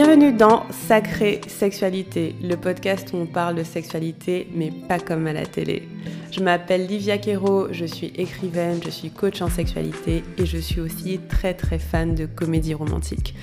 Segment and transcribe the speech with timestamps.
[0.00, 5.32] Bienvenue dans Sacrée Sexualité, le podcast où on parle de sexualité, mais pas comme à
[5.32, 5.88] la télé.
[6.30, 10.80] Je m'appelle Livia Quero, je suis écrivaine, je suis coach en sexualité et je suis
[10.80, 13.34] aussi très très fan de comédie romantique.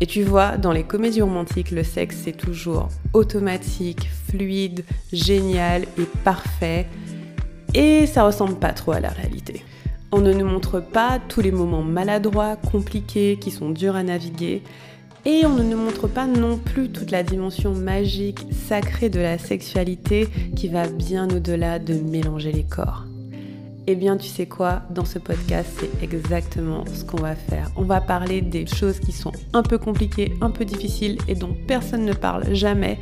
[0.00, 6.06] Et tu vois, dans les comédies romantiques, le sexe c'est toujours automatique, fluide, génial et
[6.22, 6.86] parfait.
[7.74, 9.64] Et ça ressemble pas trop à la réalité.
[10.12, 14.62] On ne nous montre pas tous les moments maladroits, compliqués, qui sont durs à naviguer.
[15.26, 19.38] Et on ne nous montre pas non plus toute la dimension magique, sacrée de la
[19.38, 23.04] sexualité qui va bien au-delà de mélanger les corps.
[23.86, 27.70] Eh bien, tu sais quoi, dans ce podcast, c'est exactement ce qu'on va faire.
[27.76, 31.56] On va parler des choses qui sont un peu compliquées, un peu difficiles et dont
[31.66, 32.98] personne ne parle jamais.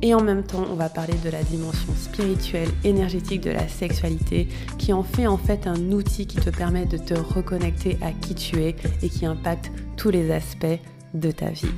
[0.00, 4.48] Et en même temps, on va parler de la dimension spirituelle, énergétique de la sexualité,
[4.78, 8.34] qui en fait en fait un outil qui te permet de te reconnecter à qui
[8.34, 10.78] tu es et qui impacte tous les aspects
[11.18, 11.72] de ta vie.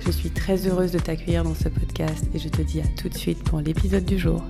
[0.00, 3.08] Je suis très heureuse de t'accueillir dans ce podcast et je te dis à tout
[3.08, 4.42] de suite pour l'épisode du jour.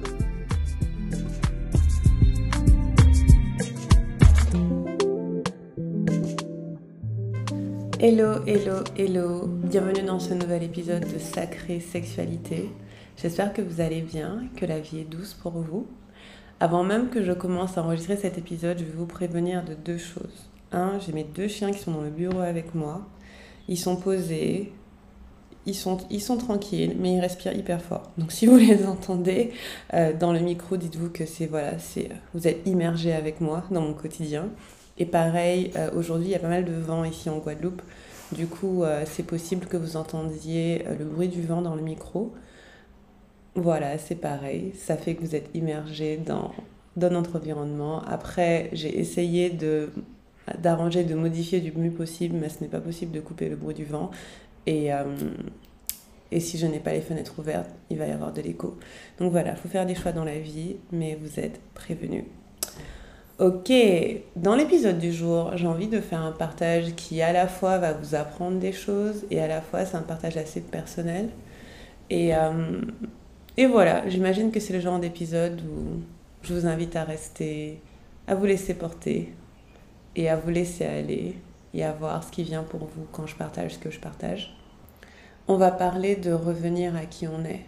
[7.98, 12.70] Hello, hello, hello, bienvenue dans ce nouvel épisode de Sacrée Sexualité.
[13.16, 15.86] J'espère que vous allez bien, que la vie est douce pour vous.
[16.60, 19.98] Avant même que je commence à enregistrer cet épisode, je vais vous prévenir de deux
[19.98, 20.48] choses.
[20.72, 23.06] Un, j'ai mes deux chiens qui sont dans le bureau avec moi
[23.68, 24.72] ils sont posés,
[25.66, 28.10] ils sont, ils sont tranquilles, mais ils respirent hyper fort.
[28.18, 29.52] Donc si vous les entendez
[29.94, 33.80] euh, dans le micro, dites-vous que c'est voilà, c'est vous êtes immergé avec moi dans
[33.80, 34.48] mon quotidien.
[34.98, 37.82] Et pareil, euh, aujourd'hui il y a pas mal de vent ici en Guadeloupe.
[38.32, 42.32] Du coup, euh, c'est possible que vous entendiez le bruit du vent dans le micro.
[43.54, 44.72] Voilà, c'est pareil.
[44.76, 46.52] Ça fait que vous êtes immergé dans,
[46.96, 48.02] dans notre environnement.
[48.02, 49.90] Après, j'ai essayé de
[50.58, 53.74] d'arranger, de modifier du mieux possible, mais ce n'est pas possible de couper le bruit
[53.74, 54.10] du vent.
[54.66, 55.04] Et, euh,
[56.32, 58.76] et si je n'ai pas les fenêtres ouvertes, il va y avoir de l'écho.
[59.18, 62.24] Donc voilà, il faut faire des choix dans la vie, mais vous êtes prévenus.
[63.38, 63.70] Ok,
[64.34, 67.92] dans l'épisode du jour, j'ai envie de faire un partage qui à la fois va
[67.92, 71.28] vous apprendre des choses et à la fois c'est un partage assez personnel.
[72.08, 72.80] Et, euh,
[73.58, 76.00] et voilà, j'imagine que c'est le genre d'épisode où
[76.42, 77.78] je vous invite à rester,
[78.26, 79.34] à vous laisser porter,
[80.16, 81.36] et à vous laisser aller
[81.74, 84.56] et à voir ce qui vient pour vous quand je partage ce que je partage.
[85.46, 87.64] On va parler de revenir à qui on est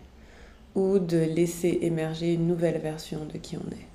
[0.75, 3.87] ou de laisser émerger une nouvelle version de qui on est.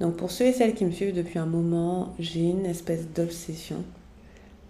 [0.00, 3.84] Donc pour ceux et celles qui me suivent depuis un moment, j'ai une espèce d'obsession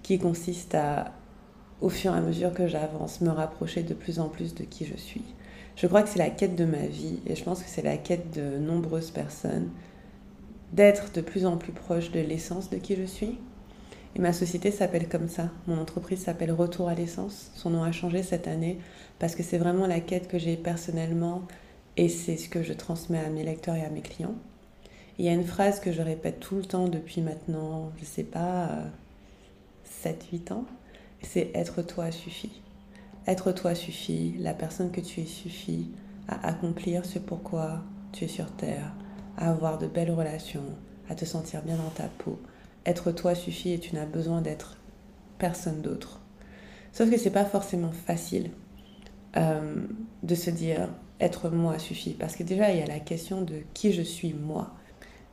[0.02, 1.12] qui consiste à,
[1.80, 4.84] au fur et à mesure que j'avance, me rapprocher de plus en plus de qui
[4.84, 5.24] je suis.
[5.76, 7.96] Je crois que c'est la quête de ma vie et je pense que c'est la
[7.96, 9.70] quête de nombreuses personnes
[10.74, 13.38] d'être de plus en plus proche de l'essence de qui je suis.
[14.16, 15.48] Et ma société s'appelle comme ça.
[15.66, 17.50] Mon entreprise s'appelle Retour à l'essence.
[17.54, 18.78] Son nom a changé cette année
[19.20, 21.42] parce que c'est vraiment la quête que j'ai personnellement
[21.96, 24.34] et c'est ce que je transmets à mes lecteurs et à mes clients.
[25.18, 28.24] Il y a une phrase que je répète tout le temps depuis maintenant, je sais
[28.24, 28.68] pas,
[30.04, 30.64] 7-8 ans,
[31.22, 32.60] c'est être toi suffit.
[33.28, 35.88] Être toi suffit, la personne que tu es suffit
[36.26, 37.80] à accomplir ce pourquoi
[38.12, 38.92] tu es sur Terre,
[39.36, 40.64] à avoir de belles relations,
[41.08, 42.38] à te sentir bien dans ta peau.
[42.86, 44.76] Être toi suffit et tu n'as besoin d'être
[45.38, 46.20] personne d'autre.
[46.92, 48.50] Sauf que c'est pas forcément facile
[49.36, 49.86] euh,
[50.22, 50.88] de se dire
[51.20, 54.32] être moi suffit parce que déjà il y a la question de qui je suis
[54.32, 54.74] moi.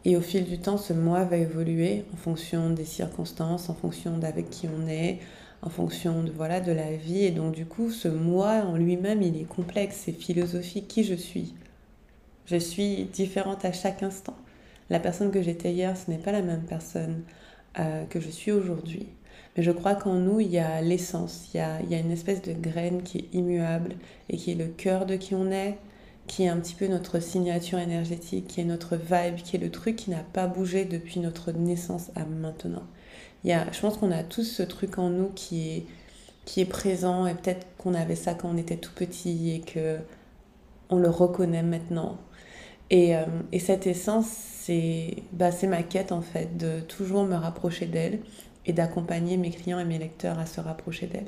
[0.03, 4.17] Et au fil du temps, ce moi va évoluer en fonction des circonstances, en fonction
[4.17, 5.19] d'avec qui on est,
[5.61, 7.23] en fonction de voilà de la vie.
[7.25, 10.87] Et donc du coup, ce moi en lui-même, il est complexe, c'est philosophique.
[10.87, 11.53] Qui je suis?
[12.45, 14.35] Je suis différente à chaque instant.
[14.89, 17.23] La personne que j'étais hier, ce n'est pas la même personne
[17.79, 19.07] euh, que je suis aujourd'hui.
[19.55, 22.41] Mais je crois qu'en nous, il y a l'essence, il il y a une espèce
[22.41, 23.95] de graine qui est immuable
[24.29, 25.77] et qui est le cœur de qui on est,
[26.27, 29.71] qui est un petit peu notre signature énergétique, qui est notre vibe, qui est le
[29.71, 32.83] truc qui n'a pas bougé depuis notre naissance à maintenant.
[33.43, 35.85] Il y a, je pense qu'on a tous ce truc en nous qui est,
[36.45, 39.97] qui est présent et peut-être qu'on avait ça quand on était tout petit et que
[40.89, 42.17] on le reconnaît maintenant.
[42.91, 44.27] Euh, et, cette essence,
[45.33, 48.19] bah, c'est ma quête en fait, de toujours me rapprocher d'elle
[48.65, 51.27] et d'accompagner mes clients et mes lecteurs à se rapprocher d'elle.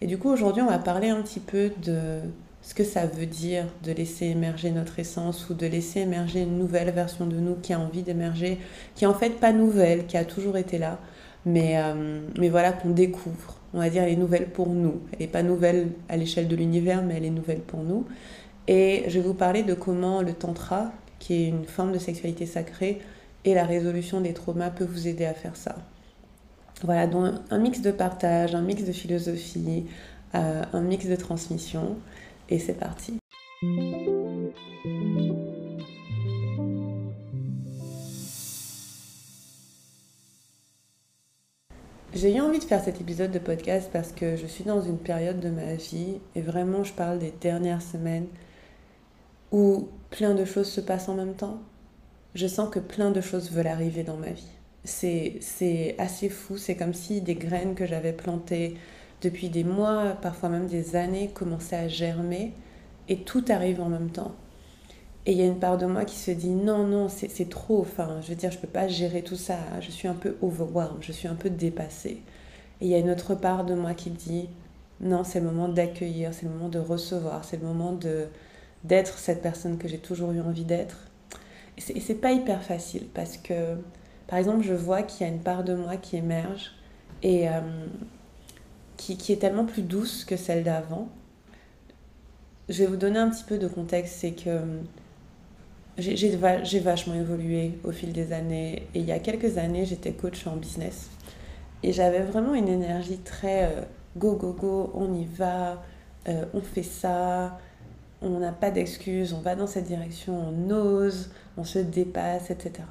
[0.00, 2.20] Et du coup, aujourd'hui, on va parler un petit peu de
[2.62, 6.58] ce que ça veut dire de laisser émerger notre essence ou de laisser émerger une
[6.58, 8.58] nouvelle version de nous qui a envie d'émerger,
[8.94, 10.98] qui est en fait pas nouvelle, qui a toujours été là,
[11.44, 12.20] mais, euh,
[12.50, 13.54] voilà qu'on découvre.
[13.72, 15.02] On va dire elle est nouvelle pour nous.
[15.12, 18.04] Elle n'est pas nouvelle à l'échelle de l'univers, mais elle est nouvelle pour nous.
[18.68, 22.46] Et je vais vous parler de comment le tantra, qui est une forme de sexualité
[22.46, 23.00] sacrée,
[23.44, 25.76] et la résolution des traumas peut vous aider à faire ça.
[26.82, 29.86] Voilà, donc un mix de partage, un mix de philosophie,
[30.34, 31.96] un mix de transmission.
[32.48, 33.18] Et c'est parti.
[42.14, 44.98] J'ai eu envie de faire cet épisode de podcast parce que je suis dans une
[44.98, 48.26] période de ma vie et vraiment je parle des dernières semaines
[49.52, 51.60] où plein de choses se passent en même temps.
[52.34, 54.48] Je sens que plein de choses veulent arriver dans ma vie.
[54.84, 58.76] C'est assez fou, c'est comme si des graines que j'avais plantées
[59.22, 62.52] depuis des mois, parfois même des années, commençaient à germer
[63.08, 64.34] et tout arrive en même temps.
[65.24, 67.80] Et il y a une part de moi qui se dit non, non, c'est trop.
[67.80, 69.58] Enfin, je veux dire, je ne peux pas gérer tout ça.
[69.80, 72.22] Je suis un peu overwhelmed, je suis un peu dépassée.
[72.80, 74.48] Et il y a une autre part de moi qui dit
[75.00, 78.26] non, c'est le moment d'accueillir, c'est le moment de recevoir, c'est le moment de
[78.86, 80.96] d'être cette personne que j'ai toujours eu envie d'être.
[81.78, 83.76] Et c'est pas hyper facile parce que,
[84.28, 86.72] par exemple, je vois qu'il y a une part de moi qui émerge
[87.22, 87.60] et euh,
[88.96, 91.08] qui, qui est tellement plus douce que celle d'avant.
[92.68, 94.58] Je vais vous donner un petit peu de contexte, c'est que
[95.98, 98.88] j'ai vachement évolué au fil des années.
[98.94, 101.10] Et il y a quelques années, j'étais coach en business.
[101.82, 103.82] Et j'avais vraiment une énergie très euh,
[104.16, 105.82] go, go, go, on y va,
[106.28, 107.58] euh, on fait ça,
[108.22, 112.84] on n'a pas d'excuses, on va dans cette direction, on ose, on se dépasse, etc.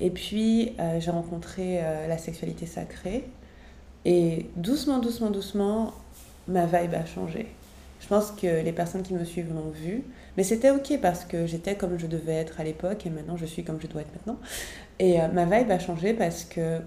[0.00, 3.28] Et puis, euh, j'ai rencontré la sexualité sacrée.
[4.04, 5.92] Et doucement, doucement, doucement,
[6.46, 7.48] ma vibe a changé.
[8.00, 10.04] Je pense que les personnes qui me suivent l'ont vu.
[10.36, 13.44] Mais c'était ok parce que j'étais comme je devais être à l'époque et maintenant je
[13.44, 14.38] suis comme je dois être maintenant.
[14.98, 16.78] Et euh, ma vibe a changé parce que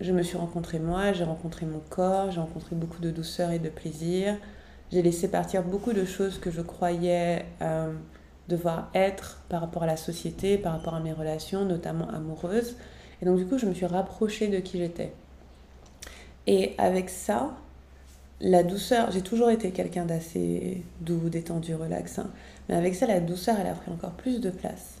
[0.00, 3.58] je me suis rencontrée moi, j'ai rencontré mon corps, j'ai rencontré beaucoup de douceur et
[3.58, 4.36] de plaisir.
[4.92, 7.92] J'ai laissé partir beaucoup de choses que je croyais euh,
[8.48, 12.76] devoir être par rapport à la société, par rapport à mes relations, notamment amoureuses.
[13.22, 15.12] Et donc du coup, je me suis rapprochée de qui j'étais.
[16.46, 17.56] Et avec ça,
[18.40, 22.18] la douceur, j'ai toujours été quelqu'un d'assez doux, détendu, relax.
[22.18, 22.30] Hein.
[22.68, 25.00] Mais avec ça, la douceur, elle a pris encore plus de place.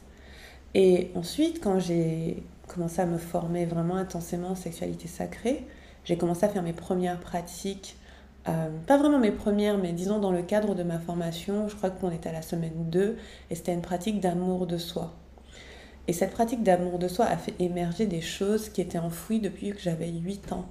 [0.74, 5.64] Et ensuite, quand j'ai commencé à me former vraiment intensément en sexualité sacrée,
[6.04, 7.96] j'ai commencé à faire mes premières pratiques.
[8.48, 11.90] Euh, pas vraiment mes premières, mais disons dans le cadre de ma formation, je crois
[11.90, 13.16] qu'on était à la semaine 2,
[13.50, 15.14] et c'était une pratique d'amour de soi.
[16.08, 19.70] Et cette pratique d'amour de soi a fait émerger des choses qui étaient enfouies depuis
[19.70, 20.66] que j'avais 8 ans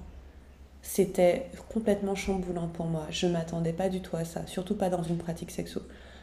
[0.82, 3.06] c'était complètement chamboulant pour moi.
[3.10, 5.82] Je m'attendais pas du tout à ça, surtout pas dans une pratique sexo.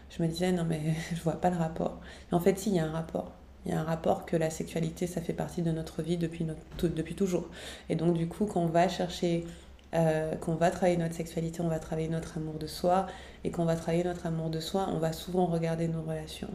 [0.09, 0.81] Je me disais, non, mais
[1.15, 1.99] je vois pas le rapport.
[2.31, 3.31] en fait, si, il y a un rapport.
[3.65, 6.45] Il y a un rapport que la sexualité, ça fait partie de notre vie depuis,
[6.45, 7.49] notre, depuis toujours.
[7.89, 9.45] Et donc, du coup, quand on va chercher,
[9.93, 13.07] euh, qu'on va travailler notre sexualité, on va travailler notre amour de soi.
[13.43, 16.51] Et quand on va travailler notre amour de soi, on va souvent regarder nos relations.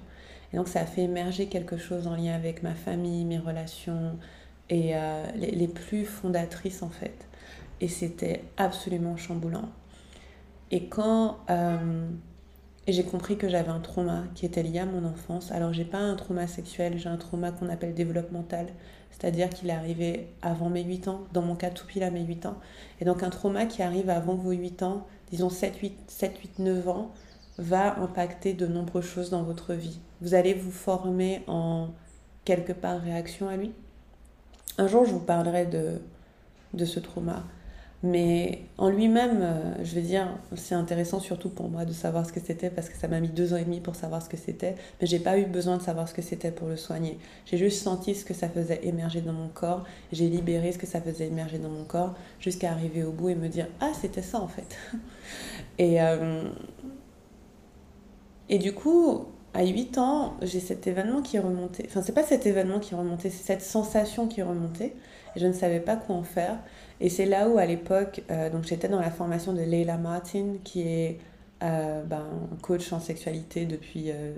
[0.53, 4.19] Et donc, ça a fait émerger quelque chose en lien avec ma famille, mes relations,
[4.69, 7.27] et euh, les, les plus fondatrices, en fait
[7.83, 9.69] et c'était absolument chamboulant.
[10.71, 12.09] Et quand euh,
[12.87, 15.99] j'ai compris que j'avais un trauma qui était lié à mon enfance, alors j'ai pas
[15.99, 18.69] un trauma sexuel, j'ai un trauma qu'on appelle développemental,
[19.13, 22.23] c'est-à-dire qu'il est arrivé avant mes 8 ans, dans mon cas tout pile à mes
[22.23, 22.57] 8 ans.
[23.01, 26.59] Et donc un trauma qui arrive avant vos 8 ans, disons 7, 8, 7, 8,
[26.59, 27.13] 9 ans,
[27.59, 30.01] va impacter de nombreuses choses dans votre vie.
[30.21, 31.89] Vous allez vous former en
[32.45, 33.73] quelque part réaction à lui?
[34.79, 36.01] Un jour, je vous parlerai de,
[36.73, 37.45] de ce trauma.
[38.05, 42.33] Mais en lui-même, euh, je veux dire, c'est intéressant surtout pour moi de savoir ce
[42.33, 44.37] que c'était parce que ça m'a mis deux ans et demi pour savoir ce que
[44.37, 44.75] c'était.
[45.01, 47.19] Mais j'ai pas eu besoin de savoir ce que c'était pour le soigner.
[47.47, 49.85] J'ai juste senti ce que ça faisait émerger dans mon corps.
[50.11, 53.37] J'ai libéré ce que ça faisait émerger dans mon corps jusqu'à arriver au bout et
[53.37, 54.77] me dire ah c'était ça en fait.
[55.79, 56.43] et euh,
[58.49, 61.85] et du coup, à 8 ans, j'ai cet événement qui est remonté.
[61.89, 64.95] Enfin, c'est pas cet événement qui est remonté, c'est cette sensation qui est remontée.
[65.37, 66.59] Et je ne savais pas quoi en faire.
[67.03, 70.55] Et c'est là où, à l'époque, euh, donc j'étais dans la formation de Leila Martin,
[70.63, 71.19] qui est
[71.65, 72.29] euh, ben,
[72.63, 74.35] coach en sexualité depuis euh,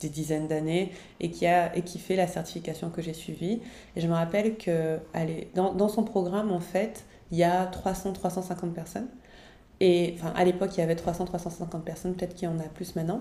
[0.00, 0.90] des dizaines d'années
[1.20, 3.60] et qui, fait la certification que j'ai suivie.
[3.94, 7.70] Et je me rappelle que allez, dans, dans son programme, en fait, il y a
[7.70, 9.06] 300-350 personnes.
[9.78, 12.96] Et enfin, à l'époque, il y avait 300-350 personnes, peut-être qu'il y en a plus
[12.96, 13.20] maintenant.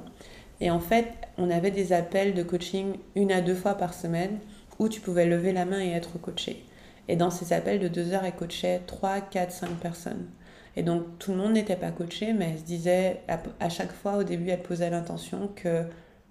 [0.60, 4.40] Et en fait, on avait des appels de coaching une à deux fois par semaine
[4.80, 6.66] où tu pouvais lever la main et être coaché.
[7.08, 10.28] Et dans ces appels de deux heures, elle coachait 3, 4, 5 personnes.
[10.76, 13.22] Et donc tout le monde n'était pas coaché, mais elle se disait,
[13.60, 15.86] à chaque fois au début, elle posait l'intention que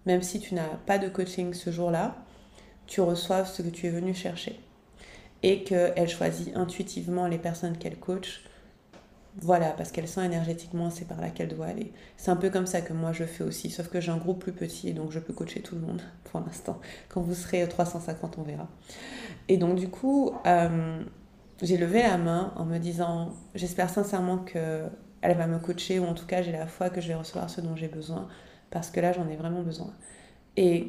[0.07, 2.17] même si tu n'as pas de coaching ce jour-là,
[2.87, 4.61] tu reçoives ce que tu es venu chercher.
[5.43, 8.45] Et qu'elle choisit intuitivement les personnes qu'elle coach
[9.41, 11.93] voilà, parce qu'elle sent énergétiquement c'est par là qu'elle doit aller.
[12.17, 14.41] C'est un peu comme ça que moi je fais aussi, sauf que j'ai un groupe
[14.41, 16.81] plus petit et donc je peux coacher tout le monde pour l'instant.
[17.09, 18.69] Quand vous serez 350, on verra.
[19.49, 21.03] Et donc du coup, euh,
[21.63, 24.89] j'ai levé la main en me disant, j'espère sincèrement que
[25.25, 27.49] elle va me coacher, ou en tout cas, j'ai la foi que je vais recevoir
[27.49, 28.29] ce dont j'ai besoin,
[28.71, 29.91] parce que là, j'en ai vraiment besoin.
[30.57, 30.89] Et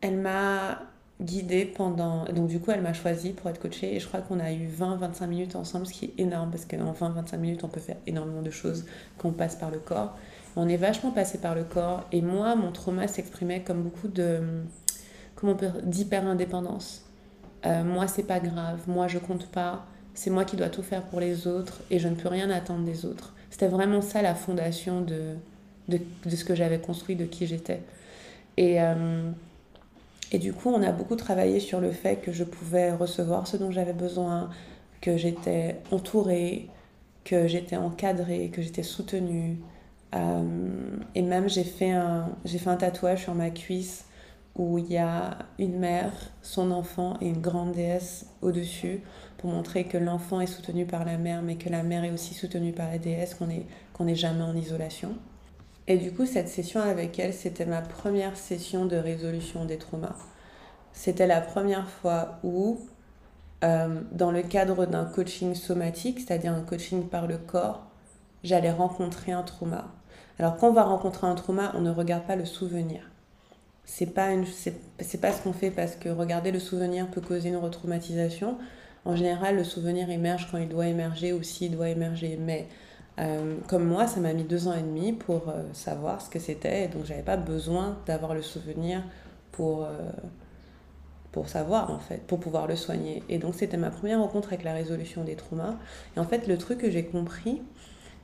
[0.00, 0.82] elle m'a
[1.20, 2.24] guidée pendant.
[2.26, 4.68] Donc, du coup, elle m'a choisi pour être coachée, et je crois qu'on a eu
[4.68, 8.42] 20-25 minutes ensemble, ce qui est énorme, parce qu'en 20-25 minutes, on peut faire énormément
[8.42, 8.86] de choses
[9.18, 10.16] quand on passe par le corps.
[10.56, 14.40] On est vachement passé par le corps, et moi, mon trauma s'exprimait comme beaucoup de.
[15.36, 17.06] Comment on peut d'hyper-indépendance.
[17.66, 21.02] Euh, moi, c'est pas grave, moi, je compte pas c'est moi qui dois tout faire
[21.02, 23.32] pour les autres et je ne peux rien attendre des autres.
[23.48, 25.34] C'était vraiment ça la fondation de,
[25.88, 27.80] de, de ce que j'avais construit, de qui j'étais.
[28.56, 29.30] Et, euh,
[30.32, 33.56] et du coup, on a beaucoup travaillé sur le fait que je pouvais recevoir ce
[33.56, 34.50] dont j'avais besoin,
[35.00, 36.68] que j'étais entourée,
[37.24, 39.58] que j'étais encadrée, que j'étais soutenue.
[40.14, 40.42] Euh,
[41.14, 44.04] et même, j'ai fait, un, j'ai fait un tatouage sur ma cuisse
[44.56, 49.00] où il y a une mère, son enfant et une grande déesse au-dessus
[49.38, 52.34] pour montrer que l'enfant est soutenu par la mère, mais que la mère est aussi
[52.34, 55.16] soutenue par la déesse, qu'on n'est qu'on jamais en isolation.
[55.90, 60.14] Et du coup, cette session avec elle, c'était ma première session de résolution des traumas.
[60.92, 62.78] C'était la première fois où,
[63.64, 67.82] euh, dans le cadre d'un coaching somatique, c'est-à-dire un coaching par le corps,
[68.44, 69.88] j'allais rencontrer un trauma.
[70.38, 73.10] Alors quand on va rencontrer un trauma, on ne regarde pas le souvenir.
[73.84, 77.56] C'est pas une, pas ce qu'on fait parce que regarder le souvenir peut causer une
[77.56, 78.58] retraumatisation.
[79.04, 82.38] En général, le souvenir émerge quand il doit émerger ou s'il doit émerger.
[82.40, 82.68] Mais
[83.18, 86.38] euh, comme moi, ça m'a mis deux ans et demi pour euh, savoir ce que
[86.38, 86.88] c'était.
[86.88, 89.02] Donc, j'avais pas besoin d'avoir le souvenir
[89.52, 89.88] pour, euh,
[91.32, 93.22] pour savoir, en fait, pour pouvoir le soigner.
[93.28, 95.74] Et donc, c'était ma première rencontre avec la résolution des traumas.
[96.16, 97.60] Et en fait, le truc que j'ai compris,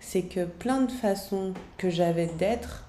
[0.01, 2.85] c'est que plein de façons que j'avais d'être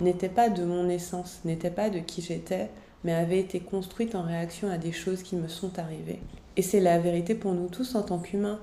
[0.00, 2.70] n'étaient pas de mon essence, n'étaient pas de qui j'étais,
[3.04, 6.20] mais avaient été construites en réaction à des choses qui me sont arrivées.
[6.56, 8.60] Et c'est la vérité pour nous tous en tant qu'humains.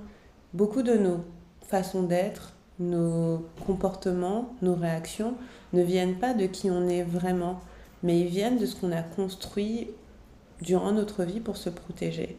[0.54, 1.20] Beaucoup de nos
[1.68, 5.34] façons d'être, nos comportements, nos réactions
[5.74, 7.60] ne viennent pas de qui on est vraiment,
[8.04, 9.90] mais ils viennent de ce qu'on a construit
[10.62, 12.38] durant notre vie pour se protéger.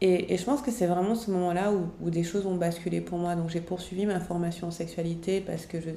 [0.00, 3.34] Et, je pense que c'est vraiment ce moment-là où, des choses ont basculé pour moi.
[3.34, 5.90] Donc j'ai poursuivi ma formation en sexualité parce que je,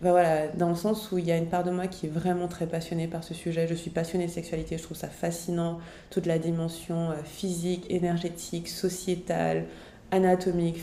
[0.00, 2.48] voilà, dans le sens où il y a une part de moi qui est vraiment
[2.48, 3.68] très passionnée par ce sujet.
[3.68, 5.78] Je suis passionnée de sexualité, je trouve ça fascinant,
[6.10, 9.66] toute la dimension euh, physique, énergétique, sociétale,
[10.10, 10.80] anatomique,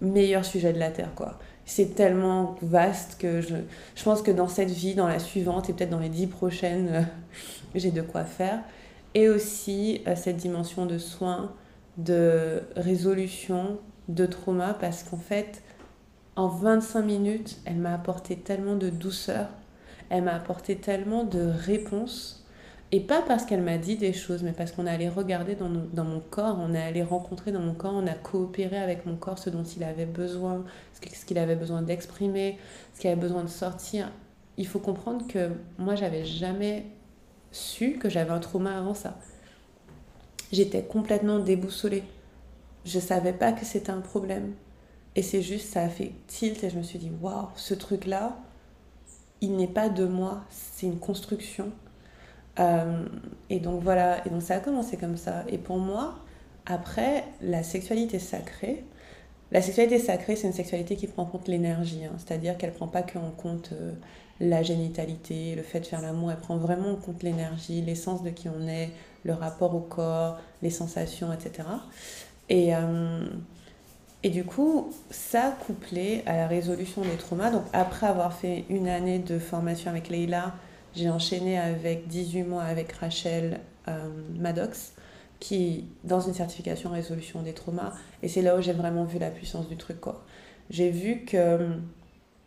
[0.00, 1.38] meilleur sujet de la Terre, quoi.
[1.64, 3.54] C'est tellement vaste que je,
[3.94, 6.88] je pense que dans cette vie, dans la suivante et peut-être dans les dix prochaines,
[6.88, 7.02] euh,
[7.74, 8.60] j'ai de quoi faire.
[9.14, 11.52] Et aussi euh, cette dimension de soins,
[11.96, 13.78] de résolution,
[14.08, 15.62] de trauma, parce qu'en fait,
[16.36, 19.48] en 25 minutes, elle m'a apporté tellement de douceur,
[20.08, 22.39] elle m'a apporté tellement de réponses.
[22.92, 25.68] Et pas parce qu'elle m'a dit des choses, mais parce qu'on est allé regarder dans,
[25.68, 29.38] mon corps, on est allé rencontrer dans mon corps, on a coopéré avec mon corps
[29.38, 30.64] ce dont il avait besoin,
[31.00, 32.58] ce qu'il avait besoin d'exprimer,
[32.94, 34.10] ce qu'il avait besoin de sortir.
[34.56, 36.86] Il faut comprendre que moi, j'avais jamais
[37.52, 39.16] su que j'avais un trauma avant ça.
[40.52, 42.02] J'étais complètement déboussolée.
[42.84, 44.54] Je savais pas que c'était un problème.
[45.14, 48.36] Et c'est juste, ça a fait tilt et je me suis dit, waouh, ce truc-là,
[49.40, 51.72] il n'est pas de moi, c'est une construction.
[52.60, 53.04] Euh,
[53.48, 55.44] et donc voilà, et donc ça a commencé comme ça.
[55.48, 56.14] Et pour moi,
[56.66, 58.84] après, la sexualité sacrée,
[59.50, 62.12] la sexualité sacrée, c'est une sexualité qui prend en compte l'énergie, hein.
[62.18, 63.92] c'est-à-dire qu'elle prend pas que en compte euh,
[64.40, 68.30] la génitalité, le fait de faire l'amour, elle prend vraiment en compte l'énergie, l'essence de
[68.30, 68.90] qui on est,
[69.24, 71.68] le rapport au corps, les sensations, etc.
[72.48, 73.26] Et, euh,
[74.22, 78.88] et du coup, ça couplé à la résolution des traumas, donc après avoir fait une
[78.88, 80.54] année de formation avec Leila,
[80.94, 84.92] j'ai enchaîné avec 18 mois avec Rachel euh, Maddox,
[85.38, 87.92] qui dans une certification résolution des traumas,
[88.22, 90.00] et c'est là où j'ai vraiment vu la puissance du truc.
[90.00, 90.24] quoi.
[90.68, 91.70] J'ai vu que,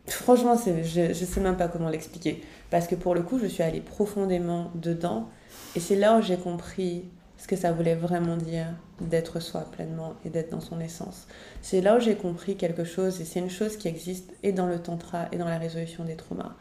[0.08, 3.64] franchement, je ne sais même pas comment l'expliquer, parce que pour le coup, je suis
[3.64, 5.30] allée profondément dedans,
[5.76, 7.06] et c'est là où j'ai compris
[7.38, 8.68] ce que ça voulait vraiment dire
[9.02, 11.28] d'être soi pleinement et d'être dans son essence.
[11.62, 14.68] C'est là où j'ai compris quelque chose, et c'est une chose qui existe et dans
[14.68, 16.56] le tantra et dans la résolution des traumas.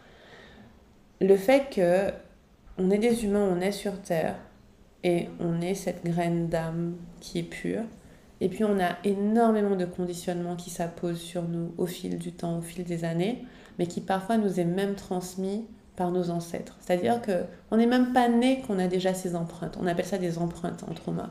[1.22, 2.12] Le fait que
[2.78, 4.34] on est des humains, on est sur Terre,
[5.04, 7.84] et on est cette graine d'âme qui est pure,
[8.40, 12.58] et puis on a énormément de conditionnements qui s'apposent sur nous au fil du temps,
[12.58, 13.44] au fil des années,
[13.78, 15.64] mais qui parfois nous est même transmis
[15.94, 16.76] par nos ancêtres.
[16.80, 19.78] C'est-à-dire qu'on n'est même pas né qu'on a déjà ces empreintes.
[19.80, 21.30] On appelle ça des empreintes en trauma.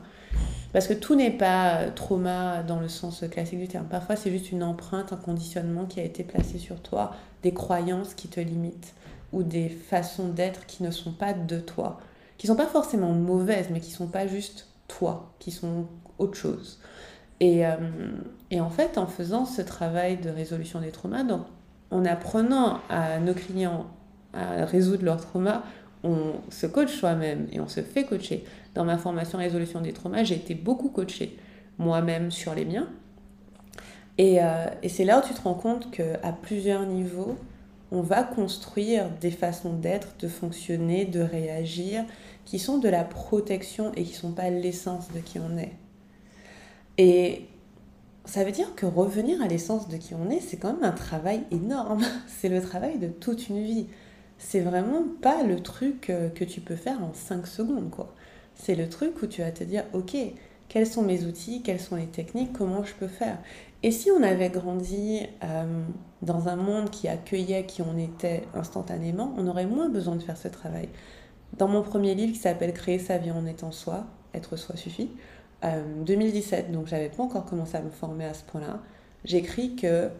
[0.72, 3.86] Parce que tout n'est pas trauma dans le sens classique du terme.
[3.86, 8.14] Parfois, c'est juste une empreinte, un conditionnement qui a été placé sur toi, des croyances
[8.14, 8.94] qui te limitent
[9.32, 12.00] ou des façons d'être qui ne sont pas de toi,
[12.38, 15.86] qui sont pas forcément mauvaises, mais qui sont pas juste toi, qui sont
[16.18, 16.80] autre chose.
[17.40, 17.76] Et, euh,
[18.52, 21.24] en fait, en faisant ce travail de résolution des traumas,
[21.90, 23.86] en apprenant à nos clients
[24.32, 25.62] à résoudre leurs traumas,
[26.04, 28.44] on se coach soi-même et on se fait coacher.
[28.74, 31.38] Dans ma formation résolution des traumas, j'ai été beaucoup coachée
[31.78, 32.88] moi-même sur les miens.
[34.18, 37.36] Et, euh, et c'est là où tu te rends compte qu'à plusieurs niveaux,
[37.92, 42.04] on va construire des façons d'être, de fonctionner, de réagir,
[42.46, 45.74] qui sont de la protection et qui ne sont pas l'essence de qui on est.
[46.96, 47.46] Et
[48.24, 50.92] ça veut dire que revenir à l'essence de qui on est, c'est quand même un
[50.92, 52.02] travail énorme.
[52.26, 53.86] C'est le travail de toute une vie.
[54.38, 58.14] C'est vraiment pas le truc euh, que tu peux faire en 5 secondes, quoi.
[58.54, 60.16] C'est le truc où tu vas te dire, ok,
[60.68, 63.38] quels sont mes outils, quelles sont les techniques, comment je peux faire.
[63.82, 65.84] Et si on avait grandi euh,
[66.22, 70.36] dans un monde qui accueillait qui on était instantanément, on aurait moins besoin de faire
[70.36, 70.88] ce travail.
[71.58, 75.10] Dans mon premier livre qui s'appelle Créer sa vie en étant soi, être soi suffit,
[75.62, 78.80] 2017, euh, donc j'avais pas encore commencé à me former à ce point-là,
[79.24, 80.10] j'écris que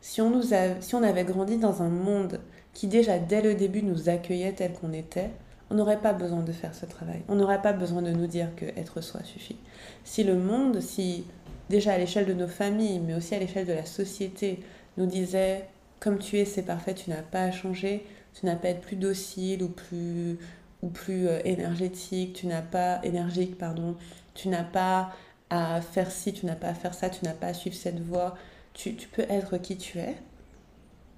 [0.00, 0.42] si on, nous
[0.80, 2.40] si on avait grandi dans un monde
[2.72, 5.30] qui déjà dès le début nous accueillait tel qu'on était,
[5.70, 7.22] on n'aurait pas besoin de faire ce travail.
[7.28, 9.56] On n'aurait pas besoin de nous dire que être soi suffit.
[10.04, 11.24] Si le monde, si
[11.68, 14.60] déjà à l'échelle de nos familles, mais aussi à l'échelle de la société,
[15.00, 18.68] nous disait comme tu es, c'est parfait, tu n'as pas à changer, tu n'as pas
[18.68, 20.38] à être plus docile ou plus
[20.82, 23.96] ou plus euh, énergétique, tu n'as pas énergique pardon,
[24.34, 25.12] tu n'as pas
[25.50, 28.00] à faire ci, tu n'as pas à faire ça, tu n'as pas à suivre cette
[28.00, 28.36] voie,
[28.72, 30.16] tu, tu peux être qui tu es.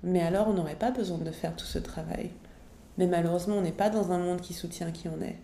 [0.03, 2.31] Mais alors on n'aurait pas besoin de faire tout ce travail.
[2.99, 5.39] Mais malheureusement, on n'est pas dans un monde qui soutient qui on est.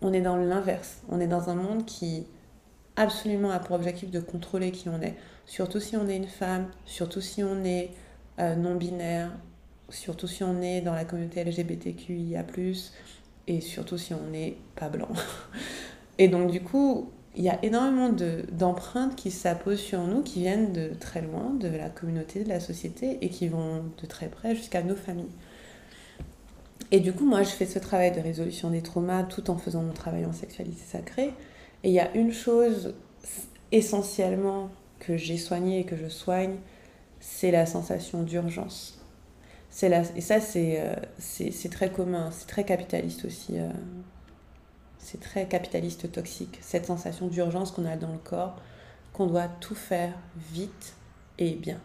[0.00, 1.02] On est dans l'inverse.
[1.08, 2.26] On est dans un monde qui
[2.96, 5.16] absolument a pour objectif de contrôler qui on est.
[5.48, 7.90] Surtout si on est une femme, surtout si on est
[8.38, 9.32] euh, non-binaire,
[9.88, 12.44] surtout si on est dans la communauté LGBTQIA,
[13.46, 15.08] et surtout si on n'est pas blanc.
[16.18, 18.10] et donc, du coup, il y a énormément
[18.52, 22.60] d'empreintes qui s'apposent sur nous, qui viennent de très loin, de la communauté, de la
[22.60, 25.32] société, et qui vont de très près jusqu'à nos familles.
[26.90, 29.82] Et du coup, moi, je fais ce travail de résolution des traumas tout en faisant
[29.82, 31.32] mon travail en sexualité sacrée.
[31.84, 32.94] Et il y a une chose
[33.72, 36.56] essentiellement que j'ai soignée et que je soigne,
[37.20, 39.00] c'est la sensation d'urgence.
[39.70, 40.02] C'est la...
[40.16, 43.58] Et ça, c'est, euh, c'est, très commun, c'est très capitaliste aussi.
[43.58, 43.68] Euh,
[44.98, 48.60] c'est très capitaliste toxique, cette sensation d'urgence qu'on a dans le corps,
[49.12, 50.12] qu'on doit tout faire
[50.52, 50.94] vite
[51.38, 51.80] et bien.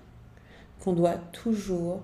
[0.82, 2.02] Qu'on doit toujours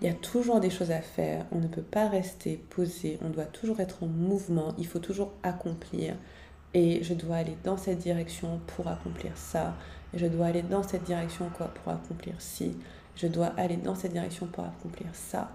[0.00, 3.30] il y a toujours des choses à faire, on ne peut pas rester posé, on
[3.30, 6.16] doit toujours être en mouvement, il faut toujours accomplir.
[6.76, 9.74] Et je dois aller dans cette direction pour accomplir ça.
[10.12, 12.76] Et je dois aller dans cette direction quoi pour accomplir ci.
[13.14, 15.48] Je dois aller dans cette direction pour accomplir ça.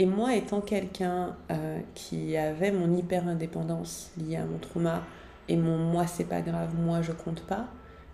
[0.00, 5.04] Et moi, étant quelqu'un euh, qui avait mon hyper-indépendance liée à mon trauma
[5.48, 7.66] et mon moi, c'est pas grave, moi, je compte pas,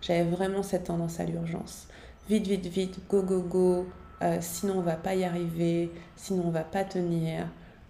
[0.03, 1.88] j'avais vraiment cette tendance à l'urgence.
[2.29, 3.87] Vite, vite, vite, go, go, go,
[4.20, 7.46] euh, sinon on va pas y arriver, sinon on va pas tenir.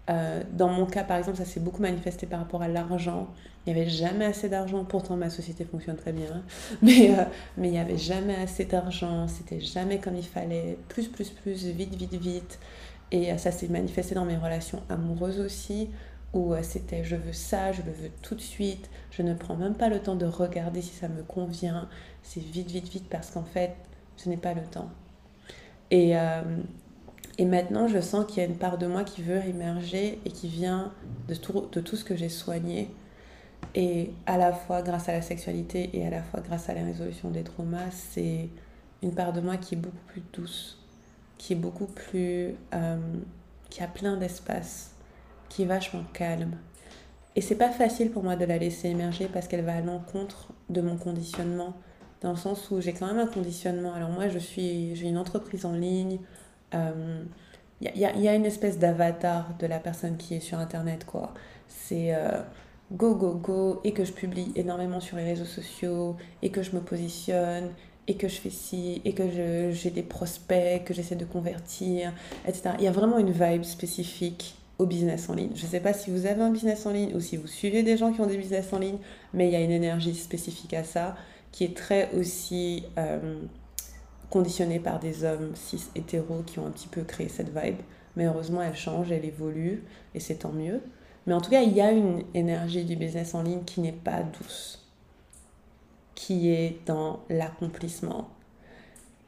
[0.09, 3.29] Euh, dans mon cas, par exemple, ça s'est beaucoup manifesté par rapport à l'argent.
[3.67, 6.43] Il n'y avait jamais assez d'argent, pourtant ma société fonctionne très bien,
[6.83, 7.25] mais, euh,
[7.59, 11.67] mais il n'y avait jamais assez d'argent, c'était jamais comme il fallait, plus, plus, plus,
[11.67, 12.59] vite, vite, vite.
[13.13, 15.91] Et ça s'est manifesté dans mes relations amoureuses aussi,
[16.33, 19.75] où c'était je veux ça, je le veux tout de suite, je ne prends même
[19.75, 21.89] pas le temps de regarder si ça me convient,
[22.23, 23.75] c'est vite, vite, vite, parce qu'en fait,
[24.23, 24.91] je n'ai pas le temps.
[25.91, 26.43] Et, euh,
[27.41, 30.31] et maintenant, je sens qu'il y a une part de moi qui veut émerger et
[30.31, 30.93] qui vient
[31.27, 32.91] de tout, ce que j'ai soigné.
[33.75, 36.85] Et à la fois grâce à la sexualité et à la fois grâce à la
[36.85, 38.51] résolution des traumas, c'est
[39.03, 40.79] une part de moi qui est beaucoup plus douce,
[41.39, 42.55] qui est beaucoup plus.
[42.75, 42.99] Euh,
[43.71, 44.91] qui a plein d'espace,
[45.49, 46.59] qui est vachement calme.
[47.37, 50.49] Et c'est pas facile pour moi de la laisser émerger parce qu'elle va à l'encontre
[50.69, 51.73] de mon conditionnement
[52.21, 53.95] dans le sens où j'ai quand même un conditionnement.
[53.95, 56.19] Alors moi, je suis, j'ai une entreprise en ligne.
[56.73, 57.23] Il euh,
[57.83, 61.35] y, a, une espèce d'avatar de la personne qui est sur Internet, quoi.
[61.69, 62.41] C'est euh,
[62.93, 66.73] go, go, go, et que je publie énormément sur les réseaux sociaux, et que je
[66.73, 67.71] me positionne,
[68.07, 72.13] et que je fais ci, et que j'ai des prospects, que j'essaie de convertir,
[72.47, 72.71] etc.
[72.79, 75.51] Il y a vraiment une vibe spécifique au business en ligne.
[75.55, 77.83] Je ne sais pas si vous avez un business en ligne ou si vous suivez
[77.83, 78.99] des gens qui ont des business en ligne,
[79.35, 81.17] mais il y a une énergie spécifique à ça
[81.53, 83.41] qui est très aussi euh,
[84.31, 87.81] conditionnée par des hommes cis hétéros qui ont un petit peu créé cette vibe.
[88.17, 90.81] Mais heureusement, elle change, elle évolue, et c'est tant mieux.
[91.27, 93.93] Mais en tout cas, il y a une énergie du business en ligne qui n'est
[93.93, 94.87] pas douce,
[96.15, 98.29] qui est dans l'accomplissement.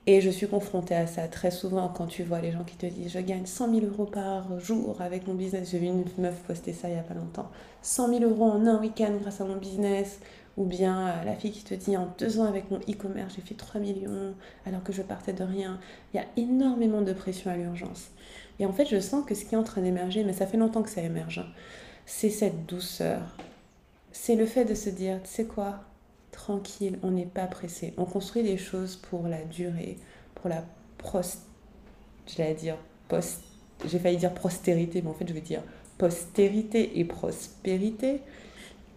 [0.07, 2.87] Et je suis confrontée à ça très souvent quand tu vois les gens qui te
[2.87, 5.71] disent je gagne 100 000 euros par jour avec mon business.
[5.71, 7.49] J'ai vu une meuf poster ça il n'y a pas longtemps.
[7.83, 10.19] 100 000 euros en un week-end grâce à mon business
[10.57, 13.43] ou bien euh, la fille qui te dit en deux ans avec mon e-commerce, j'ai
[13.43, 14.35] fait 3 millions
[14.67, 15.79] alors que je partais de rien.
[16.13, 18.11] Il y a énormément de pression à l'urgence.
[18.59, 20.57] Et en fait, je sens que ce qui est en train d'émerger, mais ça fait
[20.57, 21.45] longtemps que ça émerge,
[22.07, 23.23] c'est cette douceur.
[24.13, 25.81] C'est le fait de se dire, tu sais quoi,
[26.33, 27.95] tranquille, on n'est pas pressé.
[27.97, 29.97] On construit des choses pour la durée,
[30.35, 30.65] pour la
[30.99, 31.43] prost...
[32.27, 32.77] J'allais dire
[33.09, 33.43] post...
[33.85, 35.63] J'ai failli dire prostérité, mais en fait, je veux dire
[35.99, 38.21] postérité et prospérité.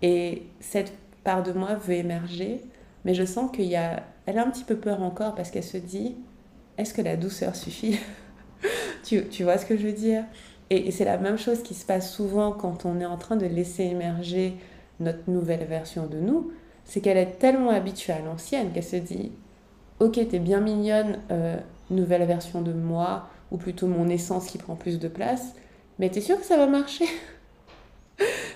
[0.02, 0.94] Et cette
[1.26, 2.62] part de moi veut émerger,
[3.04, 5.64] mais je sens qu'il y a, elle a un petit peu peur encore parce qu'elle
[5.64, 6.16] se dit,
[6.78, 8.00] est-ce que la douceur suffit
[9.04, 10.24] tu, tu, vois ce que je veux dire?
[10.70, 13.46] Et, c'est la même chose qui se passe souvent quand on est en train de
[13.46, 14.56] laisser émerger
[15.02, 16.52] notre nouvelle version de nous,
[16.86, 19.32] c'est qu'elle est tellement habituée à l'ancienne qu'elle se dit,
[20.00, 21.58] ok, t'es bien mignonne, euh,
[21.90, 25.54] nouvelle version de moi, ou plutôt mon essence qui prend plus de place,
[26.00, 27.06] mais t'es sûr que ça va marcher?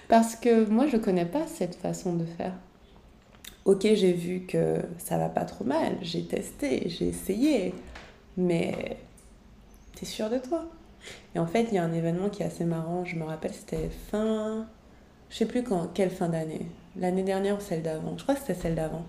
[0.10, 2.54] Parce que moi, je connais pas cette façon de faire.
[3.64, 7.74] Ok, j'ai vu que ça va pas trop mal, j'ai testé, j'ai essayé,
[8.36, 8.98] mais
[9.96, 10.66] t'es sûr de toi?
[11.36, 13.54] Et en fait, il y a un événement qui est assez marrant, je me rappelle,
[13.54, 14.66] c'était fin.
[15.30, 16.66] Je sais plus quand, quelle fin d'année.
[16.98, 18.18] L'année dernière ou celle d'avant.
[18.18, 19.06] Je crois que c'était celle d'avant.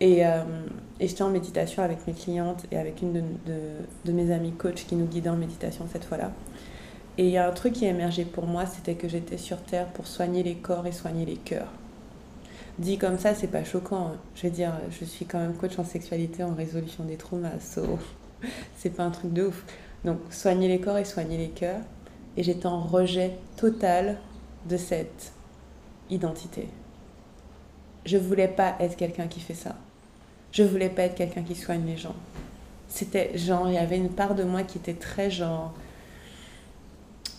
[0.00, 0.42] Et, euh,
[1.00, 3.60] et j'étais en méditation avec mes clientes et avec une de, de,
[4.04, 6.32] de mes amies coach qui nous guidait en méditation cette fois-là.
[7.18, 9.62] Et il y a un truc qui a émergé pour moi, c'était que j'étais sur
[9.62, 11.72] Terre pour soigner les corps et soigner les cœurs.
[12.78, 14.08] Dit comme ça, c'est pas choquant.
[14.08, 14.16] Hein.
[14.34, 17.98] Je veux dire, je suis quand même coach en sexualité, en résolution des traumas, so
[18.76, 19.64] c'est pas un truc de ouf.
[20.04, 21.80] Donc, soigner les corps et soigner les cœurs.
[22.36, 24.18] Et j'étais en rejet total
[24.68, 25.32] de cette
[26.10, 26.68] identité.
[28.04, 29.74] Je voulais pas être quelqu'un qui fait ça.
[30.52, 32.14] Je voulais pas être quelqu'un qui soigne les gens.
[32.88, 35.72] C'était genre, il y avait une part de moi qui était très genre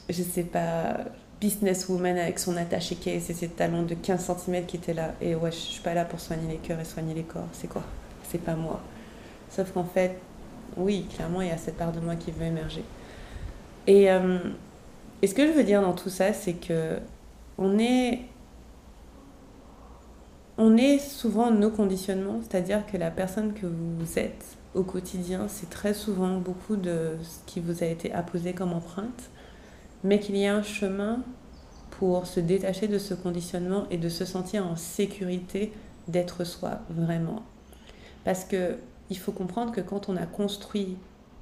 [0.09, 0.97] je sais pas,
[1.39, 5.13] businesswoman avec son attaché case et ses talons de 15 cm qui étaient là.
[5.21, 7.47] Et ouais, je suis pas là pour soigner les cœurs et soigner les corps.
[7.51, 7.83] C'est quoi?
[8.23, 8.81] C'est pas moi.
[9.49, 10.17] Sauf qu'en fait,
[10.75, 12.83] oui, clairement, il y a cette part de moi qui veut émerger.
[13.85, 14.39] Et, euh,
[15.21, 16.99] et ce que je veux dire dans tout ça, c'est que
[17.57, 18.21] on est,
[20.57, 25.69] on est souvent nos conditionnements, c'est-à-dire que la personne que vous êtes au quotidien, c'est
[25.69, 29.29] très souvent beaucoup de ce qui vous a été apposé comme empreinte
[30.03, 31.23] mais qu'il y a un chemin
[31.91, 35.73] pour se détacher de ce conditionnement et de se sentir en sécurité
[36.07, 37.43] d'être soi vraiment.
[38.23, 38.77] Parce que
[39.09, 40.97] il faut comprendre que quand on a construit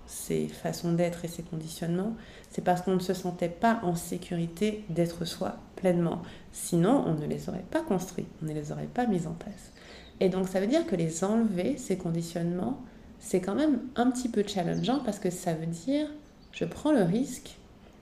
[0.06, 2.14] ces façons d'être et ces conditionnements,
[2.52, 6.22] c'est parce qu'on ne se sentait pas en sécurité d'être soi pleinement.
[6.52, 9.72] Sinon, on ne les aurait pas construits, on ne les aurait pas mis en place.
[10.20, 12.82] Et donc ça veut dire que les enlever, ces conditionnements,
[13.20, 16.08] c'est quand même un petit peu challengeant parce que ça veut dire
[16.52, 17.58] je prends le risque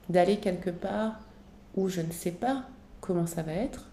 [0.08, 1.20] d'aller quelque part
[1.76, 2.64] où je ne sais pas
[3.00, 3.88] comment ça va être.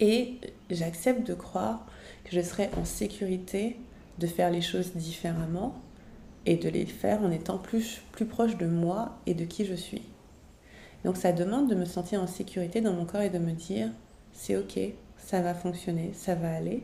[0.00, 0.38] Et
[0.70, 1.86] j'accepte de croire
[2.24, 3.76] que je serai en sécurité
[4.18, 5.74] de faire les choses différemment
[6.46, 9.74] et de les faire en étant plus, plus proche de moi et de qui je
[9.74, 10.02] suis.
[11.04, 13.88] Donc ça demande de me sentir en sécurité dans mon corps et de me dire
[14.32, 14.78] c'est ok,
[15.18, 16.82] ça va fonctionner, ça va aller.